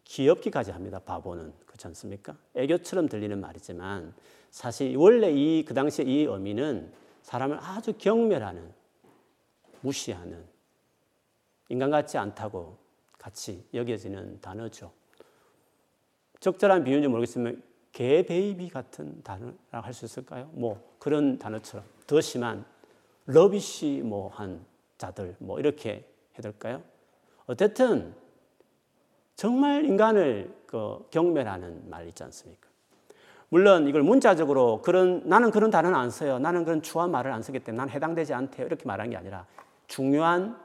귀엽기까지 0.05 0.71
합니다. 0.71 1.01
바보는 1.01 1.53
그렇지 1.67 1.89
않습니까? 1.89 2.37
애교처럼 2.55 3.09
들리는 3.09 3.41
말이지만 3.41 4.15
사실 4.53 4.97
원래 4.97 5.33
이 5.33 5.65
그 5.67 5.75
당시에 5.75 6.05
이 6.05 6.27
의미는 6.27 6.93
사람을 7.23 7.59
아주 7.61 7.95
경멸하는 7.99 8.73
무시하는 9.81 10.45
인간 11.71 11.91
같지 11.91 12.19
않다고 12.19 12.79
같이 13.19 13.67
여겨지는 13.75 14.41
단어죠. 14.41 14.93
적절한 16.39 16.85
비유인지 16.85 17.09
모르겠지만 17.09 17.65
개 17.91 18.23
baby 18.23 18.69
같은 18.69 19.25
단어라고 19.25 19.57
할 19.73 19.93
수 19.93 20.05
있을까요? 20.05 20.49
뭐 20.53 20.95
그런 21.01 21.37
단어처럼 21.37 21.85
더 22.07 22.21
심한 22.21 22.65
rubbish 23.29 24.01
뭐 24.05 24.31
한 24.31 24.65
자들 24.97 25.37
뭐 25.39 25.61
이렇게 25.61 25.91
해야 26.33 26.43
될까요? 26.43 26.83
어쨌든 27.47 28.15
정말 29.37 29.85
인간을 29.85 30.63
그 30.67 31.07
경멸하는 31.11 31.89
말 31.91 32.09
있지 32.09 32.25
않습니까? 32.25 32.69
물론 33.51 33.87
이걸 33.87 34.03
문자적으로 34.03 34.83
그런 34.83 35.23
나는 35.29 35.51
그런 35.51 35.71
단어는 35.71 35.97
안 35.97 36.11
써요. 36.11 36.39
나는 36.39 36.65
그런 36.65 36.83
추한 36.83 37.11
말을 37.11 37.31
안 37.31 37.43
쓰기 37.43 37.61
때문에 37.61 37.85
난 37.85 37.91
해당되지 37.91 38.35
않대요. 38.35 38.67
이렇게 38.67 38.85
말하는 38.87 39.11
게 39.11 39.17
아니라 39.17 39.47
중요한 39.87 40.59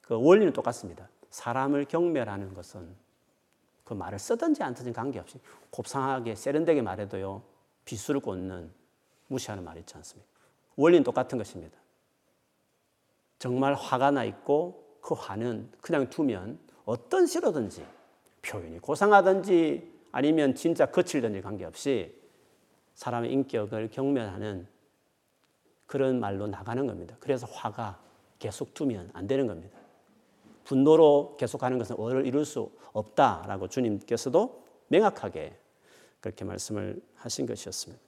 그 0.00 0.14
원리는 0.20 0.52
똑같습니다. 0.52 1.08
사람을 1.30 1.84
경멸하는 1.86 2.54
것은 2.54 2.94
그 3.84 3.94
말을 3.94 4.18
쓰든지 4.18 4.62
안 4.64 4.74
쓰든지 4.74 4.94
관계없이 4.94 5.38
곱상하게 5.70 6.34
세련되게 6.34 6.82
말해도요 6.82 7.42
비수를 7.84 8.20
꽂는 8.20 8.70
무시하는 9.28 9.64
말 9.64 9.78
있지 9.78 9.96
않습니까? 9.96 10.28
원리는 10.76 11.04
똑같은 11.04 11.38
것입니다. 11.38 11.79
정말 13.40 13.74
화가 13.74 14.10
나 14.10 14.22
있고 14.24 14.98
그 15.00 15.14
화는 15.14 15.72
그냥 15.80 16.10
두면 16.10 16.58
어떤 16.84 17.26
시로든지 17.26 17.84
표현이 18.42 18.78
고상하든지 18.80 19.90
아니면 20.12 20.54
진짜 20.54 20.84
거칠든지 20.86 21.40
관계없이 21.40 22.14
사람의 22.94 23.32
인격을 23.32 23.88
경멸하는 23.90 24.68
그런 25.86 26.20
말로 26.20 26.46
나가는 26.46 26.86
겁니다. 26.86 27.16
그래서 27.18 27.46
화가 27.46 27.98
계속 28.38 28.74
두면 28.74 29.10
안 29.14 29.26
되는 29.26 29.46
겁니다. 29.46 29.78
분노로 30.64 31.36
계속하는 31.38 31.78
것은 31.78 31.96
어를 31.98 32.26
이룰 32.26 32.44
수 32.44 32.70
없다라고 32.92 33.68
주님께서도 33.68 34.66
명확하게 34.88 35.56
그렇게 36.20 36.44
말씀을 36.44 37.00
하신 37.14 37.46
것이었습니다. 37.46 38.02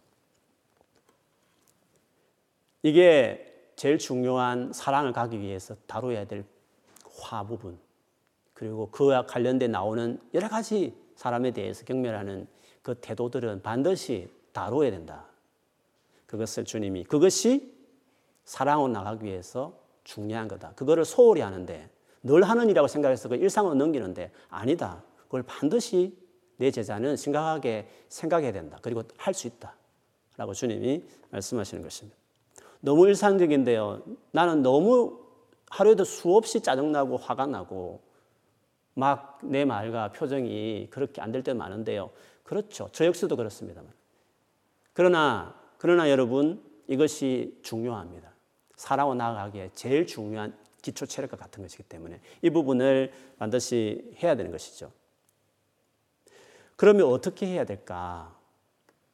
이게 2.82 3.51
제일 3.76 3.98
중요한 3.98 4.72
사랑을 4.72 5.12
가기 5.12 5.40
위해서 5.40 5.74
다뤄야 5.86 6.26
될 6.26 6.44
화 7.14 7.44
부분 7.44 7.78
그리고 8.54 8.90
그와 8.90 9.26
관련돼 9.26 9.68
나오는 9.68 10.20
여러 10.34 10.48
가지 10.48 10.94
사람에 11.16 11.50
대해서 11.50 11.84
경멸하는 11.84 12.46
그 12.82 12.94
태도들은 13.00 13.62
반드시 13.62 14.28
다뤄야 14.52 14.90
된다. 14.90 15.26
그것을 16.26 16.64
주님이 16.64 17.04
그것이 17.04 17.72
사랑으로 18.44 18.88
나가기 18.88 19.24
위해서 19.24 19.78
중요한 20.04 20.48
거다. 20.48 20.72
그거를 20.74 21.04
소홀히 21.04 21.40
하는데 21.42 21.90
늘 22.22 22.42
하는 22.44 22.64
일이라고 22.66 22.88
생각해서 22.88 23.28
그 23.28 23.36
일상으로 23.36 23.74
넘기는데 23.74 24.30
아니다. 24.48 25.02
그걸 25.24 25.42
반드시 25.42 26.16
내 26.56 26.70
제자는 26.70 27.16
심각하게 27.16 27.88
생각해야 28.08 28.52
된다. 28.52 28.78
그리고 28.82 29.02
할 29.16 29.34
수 29.34 29.46
있다. 29.46 29.74
라고 30.36 30.54
주님이 30.54 31.04
말씀하시는 31.30 31.82
것입니다. 31.82 32.21
너무 32.82 33.08
일상적인데요. 33.08 34.02
나는 34.32 34.60
너무 34.62 35.18
하루에도 35.70 36.04
수없이 36.04 36.60
짜증나고 36.60 37.16
화가 37.16 37.46
나고 37.46 38.02
막 38.94 39.32
내 39.42 39.64
말과 39.64 40.12
표정이 40.12 40.88
그렇게 40.90 41.20
안 41.20 41.32
될 41.32 41.42
때 41.42 41.52
많은데요. 41.54 42.10
그렇죠. 42.44 42.88
저 42.92 43.06
역시도 43.06 43.34
그렇습니다만. 43.36 43.90
그러나, 44.92 45.54
그러나 45.78 46.10
여러분, 46.10 46.62
이것이 46.86 47.58
중요합니다. 47.62 48.30
살아오 48.76 49.14
나가기에 49.14 49.70
제일 49.74 50.06
중요한 50.06 50.54
기초 50.82 51.06
체력과 51.06 51.36
같은 51.36 51.62
것이기 51.62 51.84
때문에 51.84 52.20
이 52.42 52.50
부분을 52.50 53.12
반드시 53.38 54.14
해야 54.22 54.34
되는 54.36 54.50
것이죠. 54.50 54.92
그러면 56.76 57.06
어떻게 57.06 57.46
해야 57.46 57.64
될까? 57.64 58.36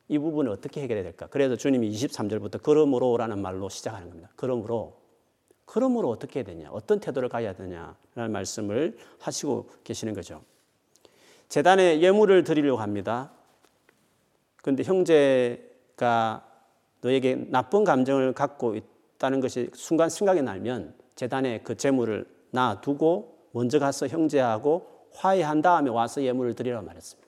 이 0.08 0.18
부분을 0.18 0.50
어떻게 0.50 0.80
해결해야 0.82 1.04
될까? 1.04 1.26
그래서 1.28 1.56
주님이 1.56 1.90
23절부터 1.90 2.62
그러므로라는 2.62 3.40
말로 3.40 3.68
시작하는 3.68 4.08
겁니다. 4.08 4.30
그러므로 4.36 4.96
그러므로 5.68 6.08
어떻게 6.08 6.40
해야 6.40 6.44
되냐? 6.44 6.70
어떤 6.70 6.98
태도를 6.98 7.28
가야 7.28 7.52
되냐라는 7.52 8.32
말씀을 8.32 8.96
하시고 9.20 9.68
계시는 9.84 10.14
거죠. 10.14 10.42
재단에 11.50 12.00
예물을 12.00 12.42
드리려고 12.42 12.80
합니다. 12.80 13.30
그런데 14.62 14.82
형제가 14.82 16.46
너에게 17.02 17.46
나쁜 17.50 17.84
감정을 17.84 18.32
갖고 18.32 18.76
있다는 18.76 19.40
것이 19.40 19.70
순간 19.74 20.08
생각이 20.08 20.40
나면 20.40 20.94
재단에 21.16 21.60
그 21.60 21.76
재물을 21.76 22.26
놔두고 22.50 23.48
먼저 23.52 23.78
가서 23.78 24.08
형제하고 24.08 24.86
화해한 25.12 25.60
다음에 25.60 25.90
와서 25.90 26.22
예물을 26.22 26.54
드리라고 26.54 26.86
말했습니다. 26.86 27.27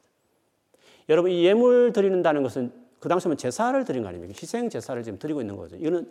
여러분 1.11 1.33
이 1.33 1.45
예물 1.45 1.93
드리는다는 1.93 2.43
것은 2.43 2.73
그 3.01 3.09
당시면 3.09 3.37
제사를 3.37 3.85
드린 3.85 4.03
거 4.03 4.09
아닙니까? 4.09 4.33
희생 4.41 4.71
제사를 4.71 5.03
지금 5.03 5.19
드리고 5.19 5.41
있는 5.41 5.57
거죠. 5.57 5.77
이거는 5.77 6.11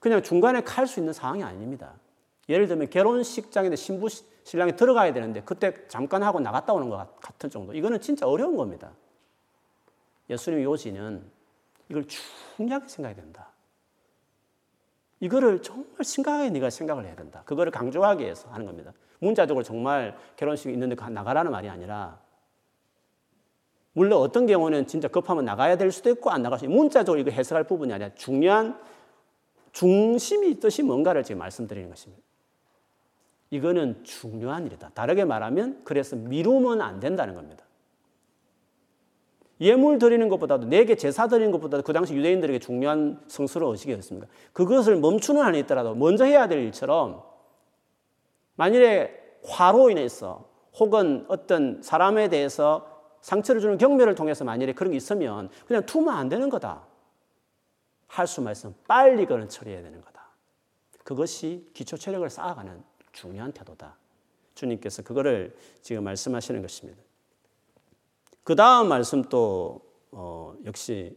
그냥 0.00 0.22
중간에 0.22 0.60
칼 0.62 0.86
수 0.86 0.98
있는 1.00 1.12
상황이 1.12 1.42
아닙니다. 1.42 1.94
예를 2.48 2.66
들면 2.66 2.90
결혼식장인데 2.90 3.76
신부 3.76 4.08
신랑이 4.42 4.76
들어가야 4.76 5.12
되는데 5.12 5.40
그때 5.42 5.72
잠깐 5.88 6.22
하고 6.22 6.40
나갔다 6.40 6.72
오는 6.72 6.90
것 6.90 7.20
같은 7.20 7.48
정도. 7.48 7.72
이거는 7.72 8.00
진짜 8.00 8.26
어려운 8.26 8.56
겁니다. 8.56 8.90
예수님 10.28 10.62
요지는 10.62 11.22
이걸 11.88 12.04
중요하게 12.56 12.88
생각해야 12.88 13.14
된다. 13.14 13.50
이거를 15.20 15.62
정말 15.62 16.02
심각하게 16.02 16.50
네가 16.50 16.70
생각을 16.70 17.06
해야 17.06 17.14
된다. 17.14 17.42
그거를 17.46 17.70
강조하기 17.70 18.24
위해서 18.24 18.50
하는 18.50 18.66
겁니다. 18.66 18.92
문자적으로 19.20 19.62
정말 19.62 20.18
결혼식 20.36 20.70
있는데 20.70 20.96
나가라는 21.08 21.50
말이 21.50 21.68
아니라 21.68 22.18
물론 23.94 24.20
어떤 24.20 24.46
경우는 24.46 24.86
진짜 24.86 25.08
급하면 25.08 25.44
나가야 25.44 25.76
될 25.76 25.90
수도 25.90 26.10
있고 26.10 26.30
안 26.30 26.42
나갈 26.42 26.58
수 26.58 26.66
있고 26.66 26.74
문자적으로 26.74 27.20
이거 27.20 27.30
해석할 27.30 27.64
부분이 27.64 27.92
아니라 27.92 28.10
중요한 28.14 28.78
중심이 29.72 30.60
뜻이 30.60 30.82
뭔가를 30.82 31.22
지금 31.24 31.38
말씀드리는 31.38 31.88
것입니다. 31.88 32.22
이거는 33.50 34.02
중요한 34.02 34.66
일이다. 34.66 34.90
다르게 34.94 35.24
말하면 35.24 35.82
그래서 35.84 36.16
미루면 36.16 36.80
안 36.80 36.98
된다는 37.00 37.34
겁니다. 37.34 37.64
예물 39.60 40.00
드리는 40.00 40.28
것보다도 40.28 40.66
내게 40.66 40.96
제사 40.96 41.28
드리는 41.28 41.52
것보다도 41.52 41.84
그 41.84 41.92
당시 41.92 42.14
유대인들에게 42.14 42.58
중요한 42.58 43.20
성수를 43.28 43.68
의식이었습니다. 43.68 44.26
그것을 44.52 44.96
멈추는 44.96 45.40
한이 45.40 45.60
있더라도 45.60 45.94
먼저 45.94 46.24
해야 46.24 46.48
될 46.48 46.58
일처럼 46.64 47.22
만일에 48.56 49.12
화로 49.44 49.90
인해서 49.90 50.48
혹은 50.78 51.24
어떤 51.28 51.80
사람에 51.82 52.28
대해서 52.28 52.93
상처를 53.24 53.62
주는 53.62 53.78
경멸을 53.78 54.14
통해서 54.14 54.44
만일에 54.44 54.74
그런 54.74 54.90
게 54.90 54.98
있으면 54.98 55.48
그냥 55.66 55.86
두면 55.86 56.14
안 56.14 56.28
되는 56.28 56.50
거다. 56.50 56.82
할 58.06 58.26
수만 58.26 58.52
있으면 58.52 58.74
빨리 58.86 59.24
그걸 59.24 59.48
처리해야 59.48 59.82
되는 59.82 60.02
거다. 60.02 60.26
그것이 61.04 61.70
기초 61.72 61.96
체력을 61.96 62.28
쌓아가는 62.28 62.84
중요한 63.12 63.50
태도다. 63.50 63.96
주님께서 64.54 65.02
그거를 65.02 65.56
지금 65.80 66.04
말씀하시는 66.04 66.60
것입니다. 66.60 67.00
그 68.44 68.54
다음 68.56 68.88
말씀도 68.88 69.80
어, 70.10 70.54
역시 70.66 71.16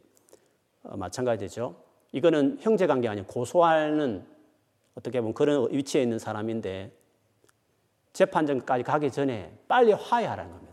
어, 0.84 0.96
마찬가지죠. 0.96 1.76
이거는 2.13 2.58
형제 2.62 2.88
관계 2.88 3.10
아니고 3.10 3.28
고소하는 3.28 4.26
어떻게 4.96 5.20
보면 5.20 5.34
그런 5.34 5.67
위치에 5.74 6.04
있는 6.04 6.20
사람인데 6.20 6.89
재판정까지 8.13 8.84
가기 8.86 9.12
전에 9.12 9.60
빨리 9.67 9.91
화해하라는 9.91 10.52
겁니다. 10.54 10.66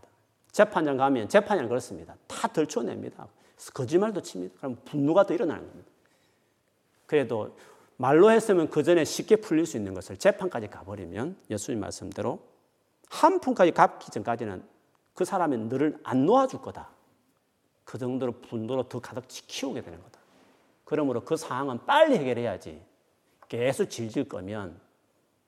재판장 0.55 0.95
가면 0.95 1.27
재판장 1.27 1.67
그렇습니다. 1.67 2.15
다 2.27 2.47
들춰냅니다. 2.47 3.27
거짓말도 3.73 4.21
칩니다. 4.21 4.55
그럼 4.55 4.77
분노가 4.85 5.25
더 5.25 5.33
일어나는 5.33 5.67
겁니다. 5.67 5.91
그래도 7.05 7.57
말로 7.97 8.31
했으면 8.31 8.69
그 8.69 8.81
전에 8.81 9.03
쉽게 9.03 9.35
풀릴 9.35 9.65
수 9.65 9.75
있는 9.75 9.93
것을 9.93 10.15
재판까지 10.15 10.69
가버리면 10.69 11.35
예수님 11.49 11.81
말씀대로 11.81 12.39
한 13.09 13.41
푼까지 13.41 13.71
갚기 13.71 14.11
전까지는 14.11 14.63
그 15.13 15.25
사람이 15.25 15.57
너를 15.57 15.99
안 16.03 16.25
놓아줄 16.25 16.61
거다. 16.61 16.87
그 17.83 17.97
정도로 17.97 18.39
분노로 18.39 18.87
더 18.87 19.01
가득 19.01 19.25
키우게 19.27 19.81
되는 19.81 20.01
거다. 20.01 20.21
그러므로 20.85 21.25
그 21.25 21.35
상황은 21.35 21.85
빨리 21.85 22.17
해결해야지. 22.17 22.81
계속 23.49 23.89
질질 23.89 24.29
거면 24.29 24.79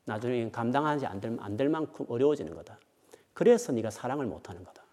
나중에 0.03 0.51
감당하지 0.51 1.05
안 1.05 1.21
될, 1.55 1.69
만큼 1.69 2.05
어려워지는 2.09 2.53
거다. 2.55 2.77
그래서 3.33 3.71
네가 3.71 3.89
사랑을 3.89 4.25
못하는 4.25 4.65
거다. 4.65 4.86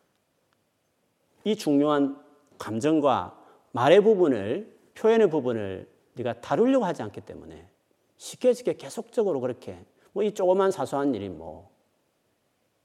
이 1.44 1.56
중요한 1.56 2.20
감정과 2.58 3.38
말의 3.72 4.00
부분을 4.02 4.74
표현의 4.94 5.28
부분을 5.30 5.88
네가 6.14 6.40
다루려고 6.40 6.84
하지 6.84 7.02
않기 7.02 7.20
때문에 7.22 7.68
쉽게 8.16 8.52
쉽게 8.52 8.74
계속적으로 8.74 9.40
그렇게 9.40 9.84
뭐 10.12 10.24
이 10.24 10.32
조그만 10.32 10.70
사소한 10.70 11.14
일이 11.14 11.28
뭐 11.28 11.74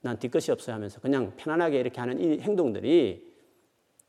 난 0.01 0.17
뒤끝이 0.17 0.45
없어야 0.49 0.75
하면서 0.77 0.99
그냥 1.01 1.33
편안하게 1.35 1.77
이렇게 1.79 1.99
하는 1.99 2.19
이 2.21 2.39
행동들이 2.39 3.27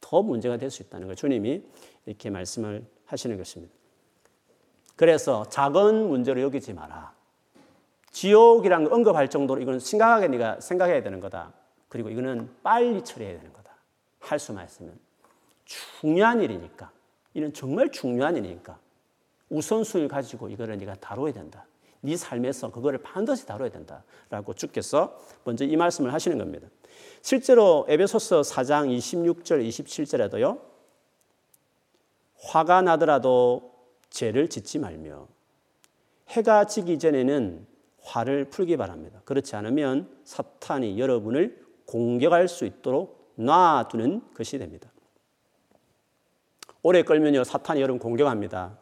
더 0.01 0.23
문제가 0.23 0.57
될 0.57 0.71
수 0.71 0.83
있다는 0.83 1.09
걸 1.09 1.17
주님이 1.17 1.65
이렇게 2.07 2.31
말씀을 2.31 2.87
하시는 3.07 3.37
것입니다. 3.37 3.75
그래서 4.95 5.49
작은 5.49 6.09
문제로 6.09 6.41
여기지 6.43 6.75
마라. 6.75 7.13
지옥이라는 8.13 8.85
걸 8.85 8.95
언급할 8.95 9.29
정도로 9.29 9.61
이건 9.61 9.81
심각하게 9.81 10.29
네가 10.29 10.61
생각해야 10.61 11.03
되는 11.03 11.19
거다. 11.19 11.53
그리고 11.89 12.09
이거는 12.09 12.49
빨리 12.63 13.03
처리해야 13.03 13.39
되는 13.39 13.53
거다. 13.53 13.60
할 14.21 14.39
수만 14.39 14.65
있으면 14.67 14.99
중요한 15.65 16.41
일이니까. 16.41 16.91
이는 17.35 17.53
정말 17.53 17.91
중요한 17.91 18.37
일이니까 18.37 18.79
우선순위를 19.51 20.09
가지고 20.09 20.49
이거를 20.49 20.79
네가 20.79 20.97
다뤄야 20.97 21.33
된다. 21.33 21.67
네 22.03 22.17
삶에서 22.17 22.71
그거를 22.71 23.01
반드시 23.03 23.47
다뤄야 23.47 23.69
된다라고 23.71 24.55
주께서 24.55 25.21
먼저 25.45 25.65
이 25.65 25.77
말씀을 25.77 26.13
하시는 26.13 26.39
겁니다. 26.39 26.69
실제로 27.23 27.85
에베소서 27.89 28.41
4장 28.41 28.97
26절 28.97 29.67
27절에도요. 29.69 30.61
화가 32.43 32.83
나더라도 32.83 33.75
죄를 34.09 34.49
짓지 34.49 34.79
말며 34.79 35.29
해가 36.29 36.67
지기 36.67 36.99
전에는 36.99 37.67
화를 38.03 38.47
풀기 38.47 38.77
바랍니다. 38.77 39.21
그렇지 39.25 39.55
않으면 39.57 40.09
사탄이 40.25 40.99
여러분을 40.99 41.65
공격할 41.87 42.49
수 42.49 42.65
있도록 42.65 43.20
놔두는 43.37 44.23
것이 44.35 44.59
됩니다. 44.59 44.91
오래 46.83 47.03
끌면요 47.03 47.45
사탄이 47.45 47.81
여러분 47.81 47.99
공격합니다. 47.99 48.79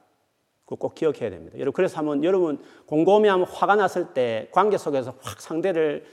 꼭 0.64 0.94
기억해야 0.94 1.30
됩니다. 1.30 1.58
여러분 1.58 1.72
그래서 1.72 1.96
한번 1.98 2.22
여러분 2.24 2.62
곰곰이 2.86 3.28
하면 3.28 3.46
화가 3.46 3.76
났을 3.76 4.12
때 4.12 4.48
관계 4.52 4.76
속에서 4.76 5.14
확 5.20 5.40
상대를 5.40 6.04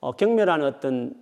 어, 0.00 0.12
경멸하는 0.12 0.64
어떤 0.64 1.14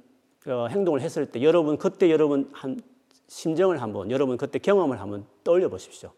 어, 0.46 0.68
행동을 0.68 1.00
했을 1.00 1.26
때 1.26 1.42
여러분 1.42 1.76
그때 1.78 2.10
여러분 2.10 2.48
한 2.52 2.80
심정을 3.28 3.82
한번 3.82 4.10
여러분 4.10 4.36
그때 4.36 4.58
경험을 4.60 5.00
한번 5.00 5.26
떠올려 5.42 5.68
보십시오. 5.68 6.12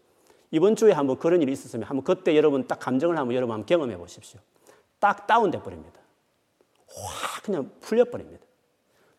이번 0.50 0.76
주에 0.76 0.92
한번 0.92 1.18
그런 1.18 1.40
일이 1.40 1.52
있었으면 1.52 1.86
한번 1.86 2.04
그때 2.04 2.36
여러분 2.36 2.66
딱 2.66 2.78
감정을 2.78 3.16
한번 3.16 3.34
여러분 3.34 3.54
한번 3.54 3.66
경험해 3.66 3.96
보십시오. 3.96 4.40
딱 4.98 5.26
다운돼 5.26 5.62
버립니다. 5.62 6.00
확 6.88 7.42
그냥 7.44 7.70
풀려 7.80 8.04
버립니다. 8.04 8.44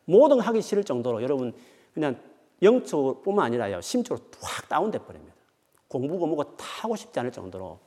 모든 0.09 0.39
하기 0.39 0.61
싫을 0.61 0.83
정도로 0.83 1.21
여러분 1.21 1.53
그냥 1.93 2.19
영적뿐만 2.63 3.45
아니라요 3.45 3.79
심적으로 3.81 4.25
확 4.41 4.67
다운돼 4.67 4.99
버립니다. 4.99 5.35
공부고 5.87 6.27
뭐고 6.27 6.55
다 6.57 6.65
하고 6.81 6.95
싶지 6.95 7.19
않을 7.19 7.31
정도로 7.31 7.79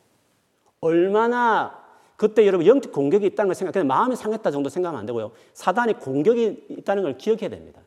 얼마나 0.81 1.83
그때 2.17 2.47
여러분 2.47 2.67
영적 2.67 2.93
공격이 2.93 3.27
있다는 3.27 3.49
걸 3.49 3.55
생각, 3.55 3.73
그냥 3.73 3.89
마음이 3.89 4.15
상했다 4.15 4.51
정도 4.53 4.69
생각하면 4.69 5.01
안 5.01 5.07
되고요. 5.07 5.33
사단이 5.55 5.95
공격이 5.95 6.67
있다는 6.69 7.03
걸 7.03 7.19
기억해야 7.19 7.49
됩니다. 7.51 7.81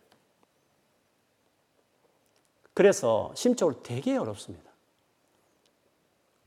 그래서 2.73 3.31
심적으로 3.35 3.81
되게 3.81 4.17
어렵습니다. 4.17 4.69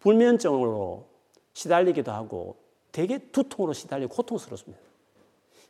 불면증으로 0.00 1.06
시달리기도 1.54 2.12
하고 2.12 2.56
되게 2.92 3.18
두통으로 3.18 3.72
시달리고 3.72 4.14
고통스럽습니다. 4.14 4.87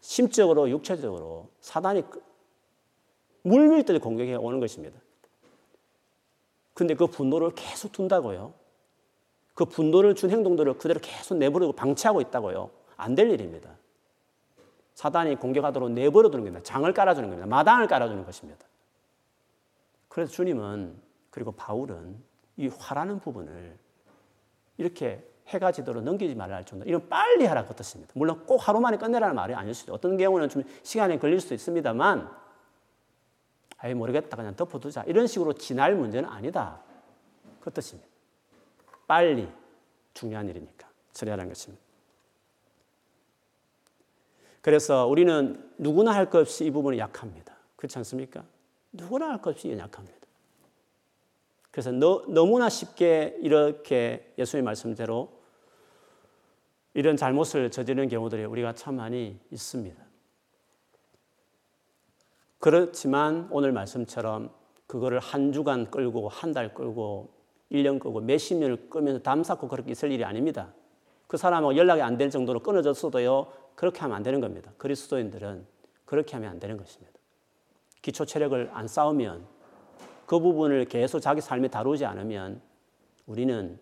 심적으로 0.00 0.70
육체적으로 0.70 1.48
사단이 1.61 2.04
물밀듯이 3.42 3.98
공격해 3.98 4.34
오는 4.34 4.61
것입니다. 4.61 4.98
근데 6.74 6.94
그 6.94 7.06
분노를 7.06 7.52
계속 7.54 7.92
둔다고요. 7.92 8.54
그 9.54 9.64
분노를 9.64 10.14
준 10.14 10.30
행동들을 10.30 10.78
그대로 10.78 11.00
계속 11.02 11.37
내버리고 11.37 11.72
방치하고 11.72 12.20
있다고요. 12.20 12.70
안 12.96 13.14
될 13.14 13.30
일입니다. 13.30 13.76
사단이 14.94 15.37
공격하도록 15.37 15.92
내버려 15.92 16.30
두는 16.30 16.44
겁니다. 16.44 16.62
장을 16.64 16.92
깔아주는 16.92 17.28
겁니다. 17.28 17.46
마당을 17.46 17.87
깔아주는 17.87 18.24
것입니다. 18.24 18.66
그래서 20.08 20.32
주님은 20.32 21.00
그리고 21.30 21.52
바울은 21.52 22.16
이 22.56 22.66
화라는 22.66 23.20
부분을 23.20 23.78
이렇게 24.76 25.24
해가 25.48 25.72
지도록 25.72 26.02
넘기지 26.02 26.34
말라 26.34 26.56
할 26.56 26.64
정도. 26.64 26.84
이런 26.84 27.08
빨리 27.08 27.46
하라고 27.46 27.74
뜻입니다. 27.74 28.12
물론 28.14 28.44
꼭 28.46 28.56
하루 28.68 28.80
만에 28.80 28.96
끝내라는 28.98 29.34
말이 29.34 29.54
아닐 29.54 29.74
수도 29.74 29.94
어떤 29.94 30.16
경우는 30.16 30.48
좀 30.48 30.62
시간이 30.82 31.18
걸릴 31.18 31.40
수도 31.40 31.54
있습니다만 31.54 32.30
아예 33.78 33.94
모르겠다 33.94 34.37
그냥 34.37 34.54
덮어두자 34.56 35.04
이런 35.06 35.26
식으로 35.26 35.52
지날 35.54 35.94
문제는 35.94 36.28
아니다 36.28 36.80
그 37.61 37.70
뜻입니다. 37.72 38.08
빨리 39.06 39.48
중요한 40.14 40.48
일이니까 40.48 40.88
처리하라는 41.12 41.48
것입니다. 41.52 41.82
그래서 44.61 45.06
우리는 45.06 45.70
누구나 45.78 46.12
할 46.12 46.28
것 46.28 46.40
없이 46.40 46.66
이 46.66 46.70
부분이 46.70 46.98
약합니다. 46.98 47.56
그렇지 47.76 47.96
않습니까? 47.98 48.44
누구나 48.92 49.30
할 49.30 49.40
것 49.40 49.50
없이 49.50 49.70
연약합니다. 49.70 50.18
그래서 51.70 51.92
너, 51.92 52.24
너무나 52.28 52.68
쉽게 52.68 53.38
이렇게 53.40 54.34
예수님 54.37 54.64
말씀대로 54.64 55.38
이런 56.98 57.16
잘못을 57.16 57.70
저지르는 57.70 58.08
경우들이 58.08 58.44
우리가 58.44 58.72
참 58.72 58.96
많이 58.96 59.38
있습니다. 59.52 60.02
그렇지만 62.58 63.46
오늘 63.52 63.70
말씀처럼 63.70 64.50
그거를 64.88 65.20
한 65.20 65.52
주간 65.52 65.92
끌고 65.92 66.28
한 66.28 66.52
달 66.52 66.74
끌고 66.74 67.30
1년 67.70 68.00
끌고 68.00 68.20
몇십 68.22 68.56
년을 68.56 68.90
끌면서 68.90 69.22
담쌓고 69.22 69.68
그렇게 69.68 69.92
있을 69.92 70.11
일이 70.11 70.24
아닙니다. 70.24 70.74
그 71.28 71.37
사람하고 71.37 71.76
연락이 71.76 72.02
안 72.02 72.18
될 72.18 72.30
정도로 72.30 72.64
끊어졌어도요. 72.64 73.46
그렇게 73.76 74.00
하면 74.00 74.16
안 74.16 74.24
되는 74.24 74.40
겁니다. 74.40 74.72
그리스도인들은 74.76 75.68
그렇게 76.04 76.32
하면 76.34 76.50
안 76.50 76.58
되는 76.58 76.76
것입니다. 76.76 77.16
기초 78.02 78.24
체력을 78.24 78.70
안 78.72 78.88
쌓으면 78.88 79.46
그 80.26 80.40
부분을 80.40 80.87
계속 80.87 81.20
자기 81.20 81.40
삶에 81.40 81.68
다루지 81.68 82.04
않으면 82.06 82.61
우리는 83.24 83.78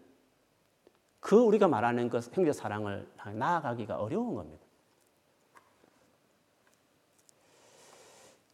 그 1.26 1.34
우리가 1.34 1.66
말하는 1.66 2.08
그 2.08 2.20
형제 2.32 2.52
사랑을 2.52 3.04
나아가기가 3.34 3.96
어려운 3.96 4.36
겁니다. 4.36 4.64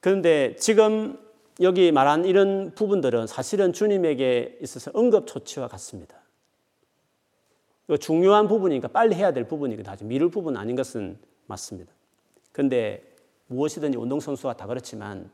그런데 0.01 0.57
지금 0.57 1.19
여기 1.61 1.93
말한 1.93 2.25
이런 2.25 2.75
부분들은 2.75 3.27
사실은 3.27 3.75
주님에게 3.75 4.61
있어서 4.63 4.91
응급처치와 4.97 5.69
같습니다. 5.69 6.17
중요한 8.01 8.49
부분이니까 8.49 8.89
빨리 8.89 9.17
해야 9.17 9.35
될 9.35 9.47
부분이기도 9.47 9.91
하죠. 9.91 10.07
미룰 10.07 10.31
부분 10.31 10.57
아닌 10.57 10.75
것은 10.75 11.19
맞습니다. 11.45 11.93
그런데 12.53 13.05
무엇이든지 13.49 13.99
운동선수가 13.99 14.57
다 14.57 14.67
그렇지만 14.67 15.31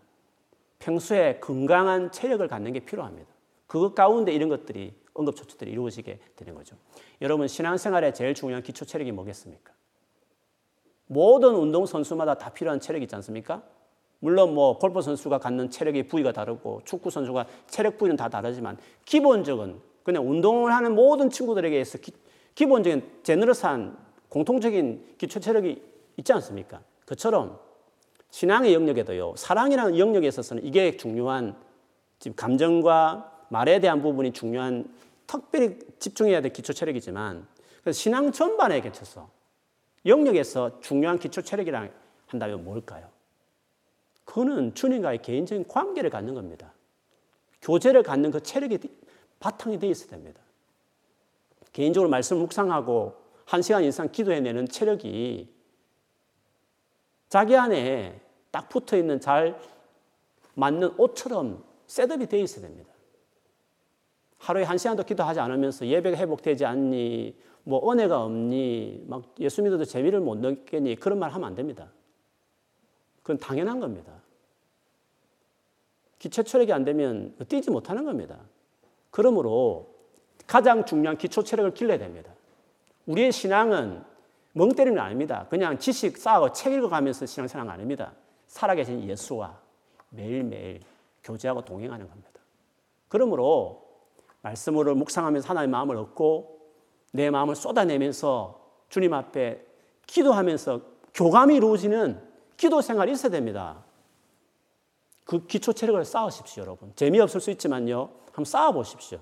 평소에 0.80 1.38
건강한 1.38 2.10
체력을 2.10 2.48
갖는 2.48 2.72
게 2.72 2.80
필요합니다. 2.80 3.30
그것 3.68 3.94
가운데 3.94 4.32
이런 4.32 4.48
것들이 4.48 4.92
응급 5.18 5.36
처치들이 5.36 5.70
이루어지게 5.72 6.18
되는 6.36 6.54
거죠. 6.54 6.76
여러분 7.20 7.48
신앙생활에 7.48 8.12
제일 8.12 8.34
중요한 8.34 8.62
기초 8.62 8.84
체력이 8.84 9.12
뭐겠습니까? 9.12 9.72
모든 11.06 11.54
운동 11.54 11.86
선수마다 11.86 12.34
다 12.34 12.50
필요한 12.50 12.80
체력이 12.80 13.04
있지 13.04 13.14
않습니까? 13.16 13.62
물론 14.20 14.54
뭐 14.54 14.78
골프 14.78 15.00
선수가 15.00 15.38
갖는 15.38 15.70
체력의 15.70 16.08
부위가 16.08 16.32
다르고 16.32 16.82
축구 16.84 17.10
선수가 17.10 17.46
체력 17.66 17.98
부위는 17.98 18.16
다 18.16 18.28
다르지만 18.28 18.76
기본적인 19.04 19.80
그냥 20.02 20.28
운동을 20.28 20.72
하는 20.72 20.94
모든 20.94 21.30
친구들에게 21.30 21.84
서 21.84 21.98
기, 21.98 22.66
본적인 22.66 23.20
제너러스한 23.22 23.96
공통적인 24.28 25.16
기초 25.18 25.38
체력이 25.38 25.82
있지 26.16 26.32
않습니까? 26.32 26.80
그처럼 27.04 27.58
신앙의 28.30 28.74
영역에도요 28.74 29.34
사랑이라는 29.36 29.98
영역에 29.98 30.28
있어서는 30.28 30.64
이게 30.64 30.96
중요한 30.96 31.56
지금 32.18 32.36
감정과 32.36 33.46
말에 33.48 33.80
대한 33.80 34.02
부분이 34.02 34.32
중요한 34.32 34.92
특별히 35.28 35.78
집중해야 36.00 36.40
될 36.40 36.52
기초 36.52 36.72
체력이지만 36.72 37.46
신앙 37.92 38.32
전반에 38.32 38.80
겹쳐서 38.80 39.30
영역에서 40.06 40.80
중요한 40.80 41.18
기초 41.18 41.42
체력이라 41.42 41.88
한다면 42.26 42.64
뭘까요? 42.64 43.08
그는 44.24 44.74
주님과의 44.74 45.22
개인적인 45.22 45.68
관계를 45.68 46.10
갖는 46.10 46.34
겁니다. 46.34 46.72
교제를 47.62 48.02
갖는 48.02 48.30
그 48.30 48.42
체력이 48.42 48.78
바탕이 49.38 49.78
되어 49.78 49.90
있어야 49.90 50.10
됩니다. 50.10 50.40
개인적으로 51.72 52.10
말씀 52.10 52.38
묵상하고 52.38 53.14
한 53.44 53.62
시간 53.62 53.84
이상 53.84 54.10
기도해내는 54.10 54.68
체력이 54.68 55.54
자기 57.28 57.56
안에 57.56 58.20
딱 58.50 58.68
붙어 58.68 58.96
있는 58.96 59.20
잘 59.20 59.60
맞는 60.54 60.94
옷처럼 60.98 61.64
셋업이 61.86 62.26
되어 62.26 62.40
있어야 62.40 62.62
됩니다. 62.62 62.87
하루에 64.38 64.64
한 64.64 64.78
시간도 64.78 65.04
기도하지 65.04 65.40
않으면서 65.40 65.86
예배가 65.86 66.16
회복되지 66.16 66.64
않니, 66.64 67.36
뭐 67.64 67.90
은혜가 67.90 68.24
없니, 68.24 69.04
막 69.06 69.24
예수 69.40 69.62
믿어도 69.62 69.84
재미를 69.84 70.20
못 70.20 70.38
느끼니 70.38 70.96
그런 70.96 71.18
말 71.18 71.30
하면 71.32 71.48
안 71.48 71.54
됩니다. 71.54 71.88
그건 73.22 73.38
당연한 73.38 73.78
겁니다. 73.80 74.12
기초 76.18 76.42
체력이 76.42 76.72
안 76.72 76.84
되면 76.84 77.34
뛰지 77.48 77.70
못하는 77.70 78.04
겁니다. 78.04 78.38
그러므로 79.10 79.94
가장 80.46 80.84
중요한 80.84 81.18
기초 81.18 81.42
체력을 81.42 81.74
길러야 81.74 81.98
됩니다. 81.98 82.32
우리의 83.06 83.32
신앙은 83.32 84.02
멍 84.52 84.70
때리는 84.70 84.98
아닙니다. 84.98 85.46
그냥 85.50 85.78
지식 85.78 86.16
쌓고 86.16 86.52
책 86.52 86.72
읽어가면서 86.72 87.26
신앙생활 87.26 87.68
아닙니다. 87.68 88.12
살아계신 88.46 89.04
예수와 89.08 89.58
매일매일 90.10 90.80
교제하고 91.22 91.64
동행하는 91.64 92.08
겁니다. 92.08 92.30
그러므로 93.08 93.87
말씀으로 94.42 94.94
묵상하면서 94.94 95.48
하나님의 95.48 95.70
마음을 95.70 95.96
얻고 95.96 96.58
내 97.12 97.30
마음을 97.30 97.54
쏟아내면서 97.54 98.60
주님 98.88 99.12
앞에 99.14 99.64
기도하면서 100.06 100.80
교감이 101.14 101.56
이루어지는 101.56 102.22
기도 102.56 102.80
생활이 102.80 103.12
있어야 103.12 103.30
됩니다. 103.30 103.84
그 105.24 105.46
기초 105.46 105.72
체력을 105.72 106.02
쌓으십시오, 106.04 106.62
여러분. 106.62 106.92
재미없을 106.96 107.40
수 107.40 107.50
있지만요. 107.50 108.10
한번 108.26 108.44
쌓아보십시오. 108.44 109.20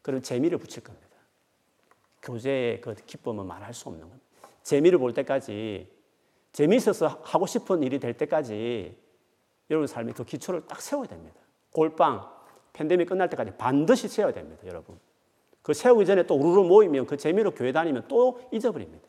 그럼 0.00 0.22
재미를 0.22 0.58
붙일 0.58 0.82
겁니다. 0.82 1.08
교제의 2.22 2.80
그 2.80 2.94
기쁨은 2.94 3.46
말할 3.46 3.74
수 3.74 3.88
없는 3.88 4.00
겁니다. 4.00 4.24
재미를 4.62 4.98
볼 4.98 5.12
때까지, 5.12 5.90
재미있어서 6.52 7.20
하고 7.22 7.46
싶은 7.46 7.82
일이 7.82 7.98
될 7.98 8.16
때까지 8.16 8.96
여러분 9.70 9.86
삶에 9.86 10.12
그 10.12 10.24
기초를 10.24 10.66
딱 10.66 10.80
세워야 10.80 11.08
됩니다. 11.08 11.40
골빵, 11.72 12.30
팬데믹 12.72 13.08
끝날 13.08 13.28
때까지 13.30 13.52
반드시 13.58 14.08
세워야 14.08 14.32
됩니다, 14.32 14.62
여러분. 14.66 14.98
그 15.62 15.74
세우기 15.74 16.06
전에 16.06 16.24
또 16.24 16.34
우르르 16.34 16.66
모이면 16.66 17.06
그 17.06 17.16
재미로 17.16 17.52
교회 17.52 17.72
다니면 17.72 18.04
또 18.08 18.40
잊어버립니다. 18.50 19.06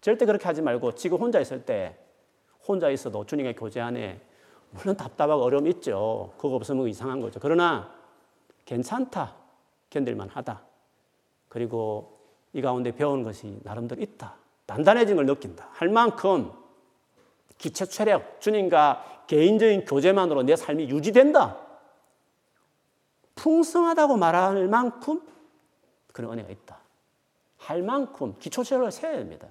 절대 0.00 0.26
그렇게 0.26 0.44
하지 0.44 0.60
말고 0.60 0.94
지금 0.94 1.18
혼자 1.18 1.40
있을 1.40 1.64
때 1.64 1.96
혼자 2.66 2.90
있어도 2.90 3.24
주님의 3.24 3.54
교제 3.54 3.80
안에 3.80 4.20
물론 4.70 4.96
답답하고 4.96 5.42
어려움 5.42 5.66
있죠. 5.68 6.32
그거 6.36 6.56
없으면 6.56 6.88
이상한 6.88 7.20
거죠. 7.20 7.38
그러나 7.40 7.94
괜찮다. 8.64 9.36
견딜만 9.90 10.28
하다. 10.30 10.62
그리고 11.48 12.18
이 12.52 12.60
가운데 12.60 12.90
배운 12.90 13.22
것이 13.22 13.60
나름대로 13.62 14.02
있다. 14.02 14.36
단단해진 14.66 15.16
걸 15.16 15.26
느낀다. 15.26 15.68
할 15.72 15.88
만큼 15.88 16.50
기체 17.58 17.84
체력, 17.84 18.40
주님과 18.40 19.24
개인적인 19.28 19.84
교제만으로 19.84 20.42
내 20.42 20.56
삶이 20.56 20.88
유지된다. 20.88 21.63
풍성하다고 23.44 24.16
말할 24.16 24.68
만큼 24.68 25.20
그런 26.12 26.32
은혜가 26.32 26.48
있다. 26.48 26.78
할 27.58 27.82
만큼 27.82 28.34
기초 28.38 28.64
체력을 28.64 28.90
세야 28.90 29.18
됩니다. 29.18 29.48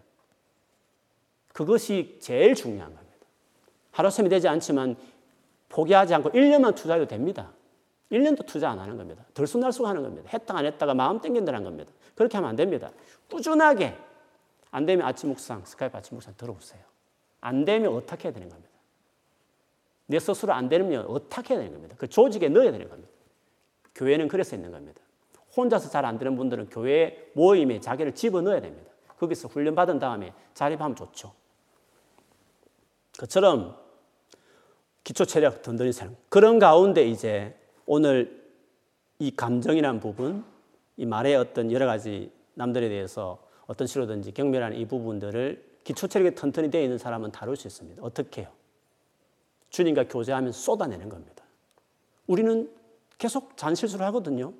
그것이 1.54 2.18
제일 2.20 2.56
중요한 2.56 2.96
겁니다. 2.96 3.28
하루섬이 3.92 4.30
되지 4.30 4.48
않지만 4.48 4.96
포기하지 5.70 6.16
않고 6.16 6.32
1년만 6.32 6.76
투자해도 6.76 7.08
됩니다. 7.08 7.52
1년도 8.12 8.48
투자 8.48 8.72
안 8.72 8.80
하는 8.80 8.98
겁니다. 8.98 9.26
들쑥날쑥 9.36 9.86
하는 9.86 10.02
겁니다. 10.02 10.28
했다 10.34 10.58
안 10.58 10.66
했다가 10.66 10.96
마음 10.96 11.22
땡긴다는 11.22 11.64
겁니다. 11.64 11.92
그렇게 12.16 12.38
하면 12.38 12.50
안 12.50 12.56
됩니다. 12.56 12.92
꾸준하게 13.30 13.96
안 14.72 14.88
되면 14.88 15.06
아침 15.06 15.30
묵상, 15.30 15.66
스카이프 15.66 15.96
아침 15.96 16.16
묵상 16.16 16.34
들어보세요. 16.36 16.82
안 17.42 17.64
되면 17.64 17.94
어떻게 17.94 18.30
해야 18.30 18.34
되는 18.34 18.50
겁니다. 18.50 18.72
내 20.08 20.18
스스로 20.18 20.54
안 20.54 20.68
되면 20.68 21.06
어떻게 21.08 21.54
해야 21.54 21.62
되는 21.62 21.74
겁니다. 21.74 21.96
그 22.00 22.08
조직에 22.08 22.50
넣어야 22.50 22.72
되는 22.72 22.90
겁니다. 22.90 23.13
교회는 23.96 24.28
그래서 24.28 24.56
있는 24.56 24.72
겁니다. 24.72 25.02
혼자서 25.56 25.90
잘 25.90 26.06
안 26.06 26.18
되는 26.18 26.36
분들은 26.36 26.70
교회 26.70 27.30
모임에 27.34 27.80
자기를 27.80 28.16
집어넣어야 28.16 28.62
됩니다. 28.62 28.92
거기서 29.18 29.48
훈련받은 29.48 30.00
다음에 30.00 30.34
자립하면 30.54 30.96
좋죠. 30.96 31.34
그처럼 33.18 33.78
기초 35.04 35.26
체력 35.26 35.62
든든히 35.62 35.92
사는 35.92 36.16
그런 36.30 36.60
가운데 36.60 37.06
이제 37.06 37.56
오늘 37.86 38.44
이 39.20 39.36
감정이라는 39.36 40.00
부분, 40.00 40.44
이 40.98 41.06
말의 41.06 41.36
어떤 41.36 41.72
여러 41.72 41.86
가지 41.86 42.32
남들에 42.56 42.90
대해서 42.90 43.40
어떤 43.68 43.88
식으로든지 43.88 44.32
경멸하는 44.34 44.78
이 44.78 44.86
부분들을 44.86 45.74
기초 45.84 46.08
체력이 46.08 46.36
튼튼히 46.36 46.72
되어 46.72 46.82
있는 46.82 46.98
사람은 46.98 47.32
다룰 47.32 47.56
수 47.56 47.68
있습니다. 47.68 48.02
어떻게 48.02 48.42
해요? 48.42 48.50
주님과 49.70 50.08
교제하면 50.08 50.52
쏟아내는 50.52 51.10
겁니다. 51.10 51.44
우리는 52.28 52.70
계속 53.24 53.56
잔실수를 53.56 54.06
하거든요. 54.08 54.52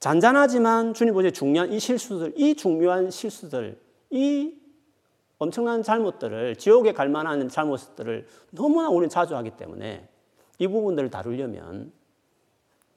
잔잔하지만 0.00 0.92
주님 0.92 1.14
보시에 1.14 1.30
중요한 1.30 1.72
이 1.72 1.78
실수들, 1.78 2.32
이 2.36 2.56
중요한 2.56 3.12
실수들, 3.12 3.78
이 4.10 4.54
엄청난 5.38 5.84
잘못들을 5.84 6.56
지옥에 6.56 6.94
갈 6.94 7.08
만한 7.08 7.48
잘못들을 7.48 8.26
너무나 8.50 8.88
우리는 8.88 9.08
자주 9.08 9.36
하기 9.36 9.52
때문에 9.52 10.08
이 10.58 10.66
부분들을 10.66 11.10
다루려면 11.10 11.92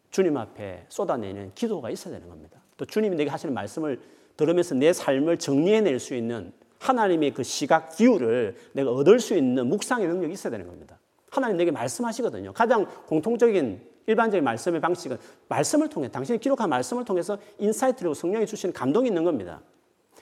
주님 0.10 0.38
앞에 0.38 0.88
쏟아내는 0.90 1.52
기도가 1.54 1.92
있어야 1.92 2.16
되는 2.16 2.28
겁니다. 2.28 2.60
또 2.76 2.86
주님이 2.86 3.16
내게 3.16 3.30
하시는 3.30 3.54
말씀을 3.54 4.02
들으면서 4.36 4.74
내 4.74 4.92
삶을 4.92 5.38
정리해낼 5.38 6.00
수 6.00 6.16
있는 6.16 6.52
하나님의 6.80 7.36
그 7.36 7.44
시각 7.44 7.96
기후를 7.96 8.56
내가 8.74 8.90
얻을 8.90 9.20
수 9.20 9.36
있는 9.36 9.68
묵상의 9.68 10.08
능력이 10.08 10.34
있어야 10.34 10.50
되는 10.50 10.66
겁니다. 10.66 10.98
하나님 11.30 11.58
내게 11.58 11.70
말씀하시거든요. 11.70 12.54
가장 12.54 12.88
공통적인 13.06 13.95
일반적인 14.08 14.44
말씀의 14.44 14.82
방식은 14.82 15.18
말씀을 15.48 15.90
통해 15.90 16.10
당신이 16.10 16.40
기록한 16.40 16.70
말씀을 16.70 17.06
통해서 17.06 17.38
insight로 17.60 18.14
성령이 18.14 18.46
주시는 18.46 18.74
감동이 18.74 19.08
있는 19.08 19.24
겁니다. 19.24 19.62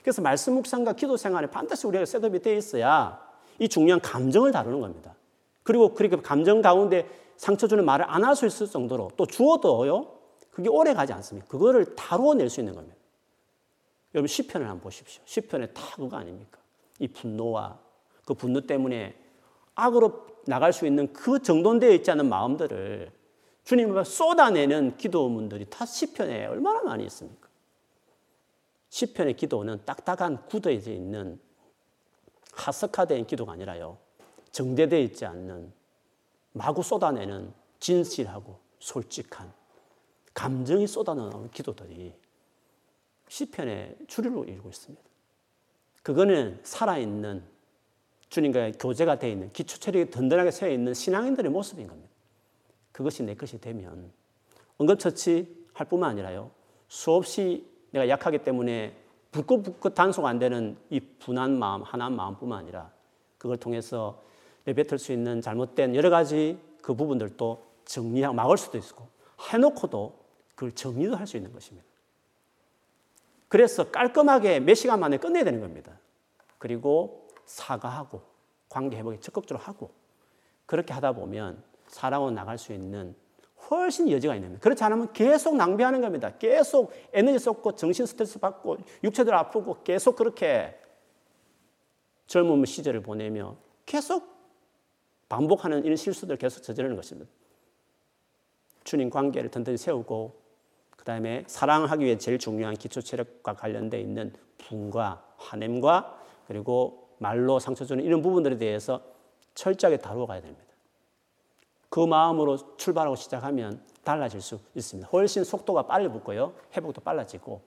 그래서 0.01 0.21
말씀 0.21 0.53
묵상과 0.53 0.93
기도 0.93 1.17
생활에 1.17 1.47
반드시 1.47 1.87
우리가 1.87 2.05
setup이 2.05 2.39
되어 2.41 2.57
있어야 2.57 3.19
이 3.59 3.67
중요한 3.69 4.01
감정을 4.01 4.51
다루는 4.51 4.81
겁니다. 4.81 5.15
그리고 5.63 5.93
그렇게 5.93 6.17
감정 6.17 6.61
가운데 6.61 7.07
상처 7.37 7.67
주는 7.67 7.83
말을 7.85 8.05
안 8.09 8.23
할 8.23 8.35
수 8.35 8.45
있을 8.45 8.67
정도로 8.67 9.11
또 9.17 9.25
주어도요. 9.25 10.07
그게 10.51 10.69
오래 10.69 10.93
가지 10.93 11.13
않습니다. 11.13 11.47
그거를 11.47 11.95
다루어낼 11.95 12.49
수 12.49 12.59
있는 12.59 12.75
겁니다. 12.75 12.95
여러분 14.13 14.27
시편을 14.27 14.67
한번 14.67 14.81
보십시오. 14.83 15.21
시편에 15.25 15.67
다 15.67 15.81
그거 15.95 16.17
아닙니까? 16.17 16.59
이 16.99 17.07
분노와 17.07 17.79
그 18.25 18.33
분노 18.33 18.61
때문에 18.61 19.15
악으로 19.75 20.27
나갈 20.45 20.71
수 20.73 20.85
있는 20.85 21.11
그 21.13 21.41
정돈되어 21.41 21.91
있지 21.93 22.11
않은 22.11 22.29
마음들을 22.29 23.11
주님 23.63 23.91
앞에 23.91 24.03
쏟아내는 24.03 24.97
기도문들이 24.97 25.65
다 25.69 25.85
시편에 25.85 26.45
얼마나 26.45 26.81
많이 26.81 27.05
있습니까? 27.05 27.47
시편의 28.89 29.35
기도는 29.35 29.81
딱딱한 29.85 30.45
굳어져 30.45 30.91
있는 30.91 31.39
하석화된 32.53 33.25
기도가 33.25 33.53
아니라요. 33.53 33.97
정제되어 34.51 34.99
있지 34.99 35.25
않는 35.25 35.73
마구 36.51 36.83
쏟아내는 36.83 37.53
진실하고 37.79 38.59
솔직한 38.79 39.51
감정이 40.33 40.85
쏟아나오는 40.85 41.49
기도들이 41.49 42.13
시편의 43.29 43.97
주류로 44.07 44.43
읽고 44.43 44.69
있습니다. 44.69 45.03
그거는 46.03 46.59
살아있는 46.63 47.43
주님과의 48.29 48.73
교제가 48.73 49.17
되어 49.17 49.29
있는 49.31 49.51
기초 49.53 49.79
체력이 49.79 50.11
든든하게 50.11 50.51
세어 50.51 50.69
있는 50.69 50.93
신앙인들의 50.93 51.49
모습인 51.49 51.87
겁니다. 51.87 52.12
그것이 52.93 53.23
내 53.23 53.35
것이 53.35 53.59
되면 53.59 54.11
응급처치 54.79 55.65
할 55.73 55.89
뿐만 55.89 56.11
아니라요. 56.11 56.51
수없이 56.87 57.69
내가 57.91 58.07
약하기 58.07 58.39
때문에 58.39 58.95
불긋불긋 59.31 59.93
단속 59.95 60.25
안 60.25 60.39
되는 60.39 60.77
이 60.89 60.99
분한 60.99 61.57
마음, 61.57 61.81
하나한 61.81 62.15
마음뿐만 62.15 62.59
아니라 62.59 62.91
그걸 63.37 63.57
통해서 63.57 64.21
내뱉을 64.65 64.99
수 64.99 65.11
있는 65.11 65.41
잘못된 65.41 65.95
여러 65.95 66.09
가지 66.09 66.57
그 66.81 66.93
부분들도 66.93 67.65
정리하고 67.85 68.33
막을 68.35 68.57
수도 68.57 68.77
있고 68.77 69.07
해놓고도 69.51 70.23
그걸 70.55 70.71
정리도 70.71 71.15
할 71.15 71.27
수 71.27 71.35
있는 71.35 71.51
것입니다. 71.51 71.85
그래서 73.49 73.91
깔끔하게 73.91 74.59
몇 74.61 74.75
시간 74.75 74.99
만에 74.99 75.17
끝내야 75.17 75.43
되는 75.43 75.59
겁니다. 75.59 75.99
그리고 76.57 77.27
사과하고 77.45 78.21
관계 78.69 78.97
회복에 78.97 79.19
적극적으로 79.19 79.63
하고 79.63 79.91
그렇게 80.65 80.93
하다 80.93 81.13
보면 81.13 81.61
살아온 81.93 82.33
나갈 82.33 82.57
수 82.57 82.73
있는 82.73 83.15
훨씬 83.69 84.09
여지가 84.09 84.35
있는 84.35 84.49
겁니다. 84.49 84.63
그렇지 84.63 84.83
않으면 84.83 85.13
계속 85.13 85.55
낭비하는 85.55 86.01
겁니다. 86.01 86.33
계속 86.37 86.91
에너지 87.13 87.39
쏟고 87.39 87.75
정신 87.75 88.05
스트레스 88.05 88.39
받고 88.39 88.77
육체들 89.03 89.33
아프고 89.33 89.83
계속 89.83 90.15
그렇게 90.15 90.77
젊은 92.27 92.65
시절을 92.65 93.01
보내며 93.01 93.55
계속 93.85 94.33
반복하는 95.29 95.85
이런 95.85 95.95
실수들 95.95 96.35
계속 96.37 96.61
저지르는 96.61 96.95
것입니다. 96.95 97.31
주님 98.83 99.09
관계를 99.09 99.49
든든히 99.49 99.77
세우고 99.77 100.41
그 100.97 101.05
다음에 101.05 101.43
사랑하기 101.47 102.03
위해 102.03 102.17
제일 102.17 102.37
중요한 102.39 102.75
기초 102.75 103.01
체력과 103.01 103.53
관련돼 103.53 103.99
있는 103.99 104.33
분과 104.57 105.35
화냄과 105.37 106.19
그리고 106.47 107.15
말로 107.19 107.59
상처 107.59 107.85
주는 107.85 108.03
이런 108.03 108.21
부분들에 108.21 108.57
대해서 108.57 109.01
철저하게 109.53 109.97
다루어 109.97 110.25
가야 110.25 110.41
됩니다. 110.41 110.72
그 111.93 111.99
마음으로 111.99 112.75
출발하고 112.75 113.15
시작하면 113.15 113.79
달라질 114.03 114.41
수 114.41 114.59
있습니다. 114.73 115.07
훨씬 115.09 115.43
속도가 115.43 115.85
빨리 115.85 116.09
붙고요. 116.09 116.55
회복도 116.75 117.01
빨라지고. 117.01 117.61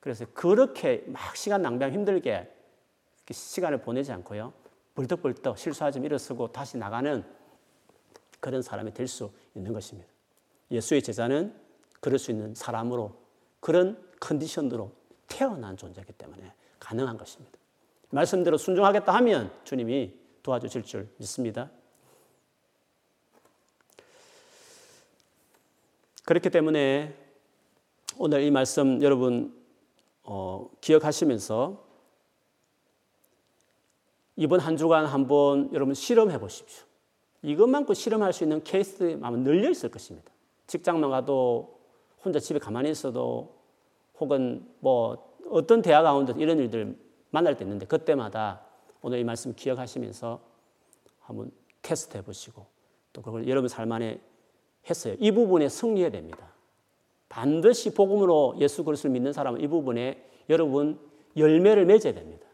그래서 0.00 0.24
그렇게 0.32 1.04
막 1.08 1.36
시간 1.36 1.60
낭비하면 1.60 1.94
힘들게 1.94 2.50
시간을 3.30 3.82
보내지 3.82 4.12
않고요. 4.12 4.54
벌떡벌떡 4.94 5.58
실수하지 5.58 5.98
일어서고 5.98 6.52
다시 6.52 6.78
나가는 6.78 7.22
그런 8.40 8.62
사람이 8.62 8.94
될 8.94 9.06
수 9.06 9.30
있는 9.54 9.74
것입니다. 9.74 10.08
예수의 10.70 11.02
제자는 11.02 11.54
그럴 12.00 12.18
수 12.18 12.30
있는 12.30 12.54
사람으로 12.54 13.14
그런 13.60 14.02
컨디션으로 14.20 14.90
태어난 15.26 15.76
존재이기 15.76 16.14
때문에 16.14 16.50
가능한 16.78 17.18
것입니다. 17.18 17.58
말씀대로 18.08 18.56
순종하겠다 18.56 19.12
하면 19.16 19.52
주님이 19.64 20.14
도와주실 20.42 20.84
줄 20.84 21.10
믿습니다. 21.18 21.68
그렇기 26.24 26.48
때문에 26.48 27.14
오늘 28.16 28.42
이 28.42 28.50
말씀 28.50 29.02
여러분 29.02 29.54
어, 30.22 30.70
기억하시면서 30.80 31.84
이번 34.36 34.60
한 34.60 34.76
주간 34.78 35.04
한번 35.04 35.70
여러분 35.74 35.94
실험해 35.94 36.38
보십시오. 36.40 36.86
이것만큼 37.42 37.94
실험할 37.94 38.32
수 38.32 38.42
있는 38.42 38.64
케이스들이 38.64 39.18
아마 39.20 39.36
널려 39.36 39.68
있을 39.68 39.90
것입니다. 39.90 40.32
직장만 40.66 41.10
가도 41.10 41.78
혼자 42.24 42.40
집에 42.40 42.58
가만히 42.58 42.90
있어도 42.90 43.54
혹은 44.18 44.66
뭐 44.80 45.36
어떤 45.50 45.82
대화 45.82 46.02
가운데 46.02 46.32
이런 46.38 46.58
일들 46.58 46.96
만날 47.30 47.54
때 47.54 47.64
있는데 47.64 47.84
그때마다 47.84 48.64
오늘 49.02 49.18
이 49.18 49.24
말씀 49.24 49.54
기억하시면서 49.54 50.40
한번 51.20 51.52
테스트 51.82 52.16
해보시고 52.16 52.64
또 53.12 53.20
그걸 53.20 53.46
여러분 53.46 53.68
삶 53.68 53.92
안에 53.92 54.20
했어요. 54.88 55.14
이 55.18 55.30
부분에 55.32 55.68
승리해야 55.68 56.10
됩니다. 56.10 56.52
반드시 57.28 57.94
복음으로 57.94 58.56
예수 58.58 58.84
그리스도를 58.84 59.12
믿는 59.12 59.32
사람은 59.32 59.60
이 59.60 59.66
부분에 59.66 60.24
여러분 60.48 60.98
열매를 61.36 61.86
맺어야 61.86 62.14
됩니다. 62.14 62.46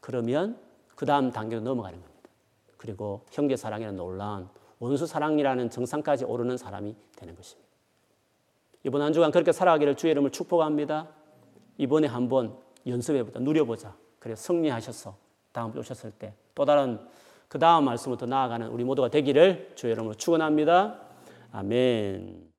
그러면 0.00 0.58
그 0.94 1.04
다음 1.06 1.30
단계로 1.30 1.62
넘어가는 1.62 2.00
겁니다. 2.00 2.30
그리고 2.76 3.26
형제 3.30 3.56
사랑이라는 3.56 3.96
놀라운 3.96 4.48
원수 4.78 5.06
사랑이라는 5.06 5.70
정상까지 5.70 6.24
오르는 6.24 6.56
사람이 6.56 6.94
되는 7.16 7.34
것입니다. 7.34 7.68
이번 8.84 9.02
한 9.02 9.12
주간 9.12 9.30
그렇게 9.30 9.52
살아가기를 9.52 9.96
주의 9.96 10.10
이름을 10.12 10.30
축복합니다. 10.30 11.08
이번에 11.78 12.06
한번 12.06 12.56
연습해보자, 12.86 13.40
누려보자. 13.40 13.96
그래 14.18 14.34
승리하셔서 14.34 15.16
다음 15.52 15.76
오셨을 15.76 16.12
때 16.12 16.34
또 16.54 16.64
다른 16.64 16.98
그 17.48 17.58
다음 17.58 17.84
말씀으로 17.84 18.16
더 18.16 18.26
나아가는 18.26 18.68
우리 18.68 18.84
모두가 18.84 19.08
되기를 19.08 19.72
주의 19.74 19.92
이름으로 19.92 20.14
축원합니다. 20.14 21.00
아멘. 21.54 22.50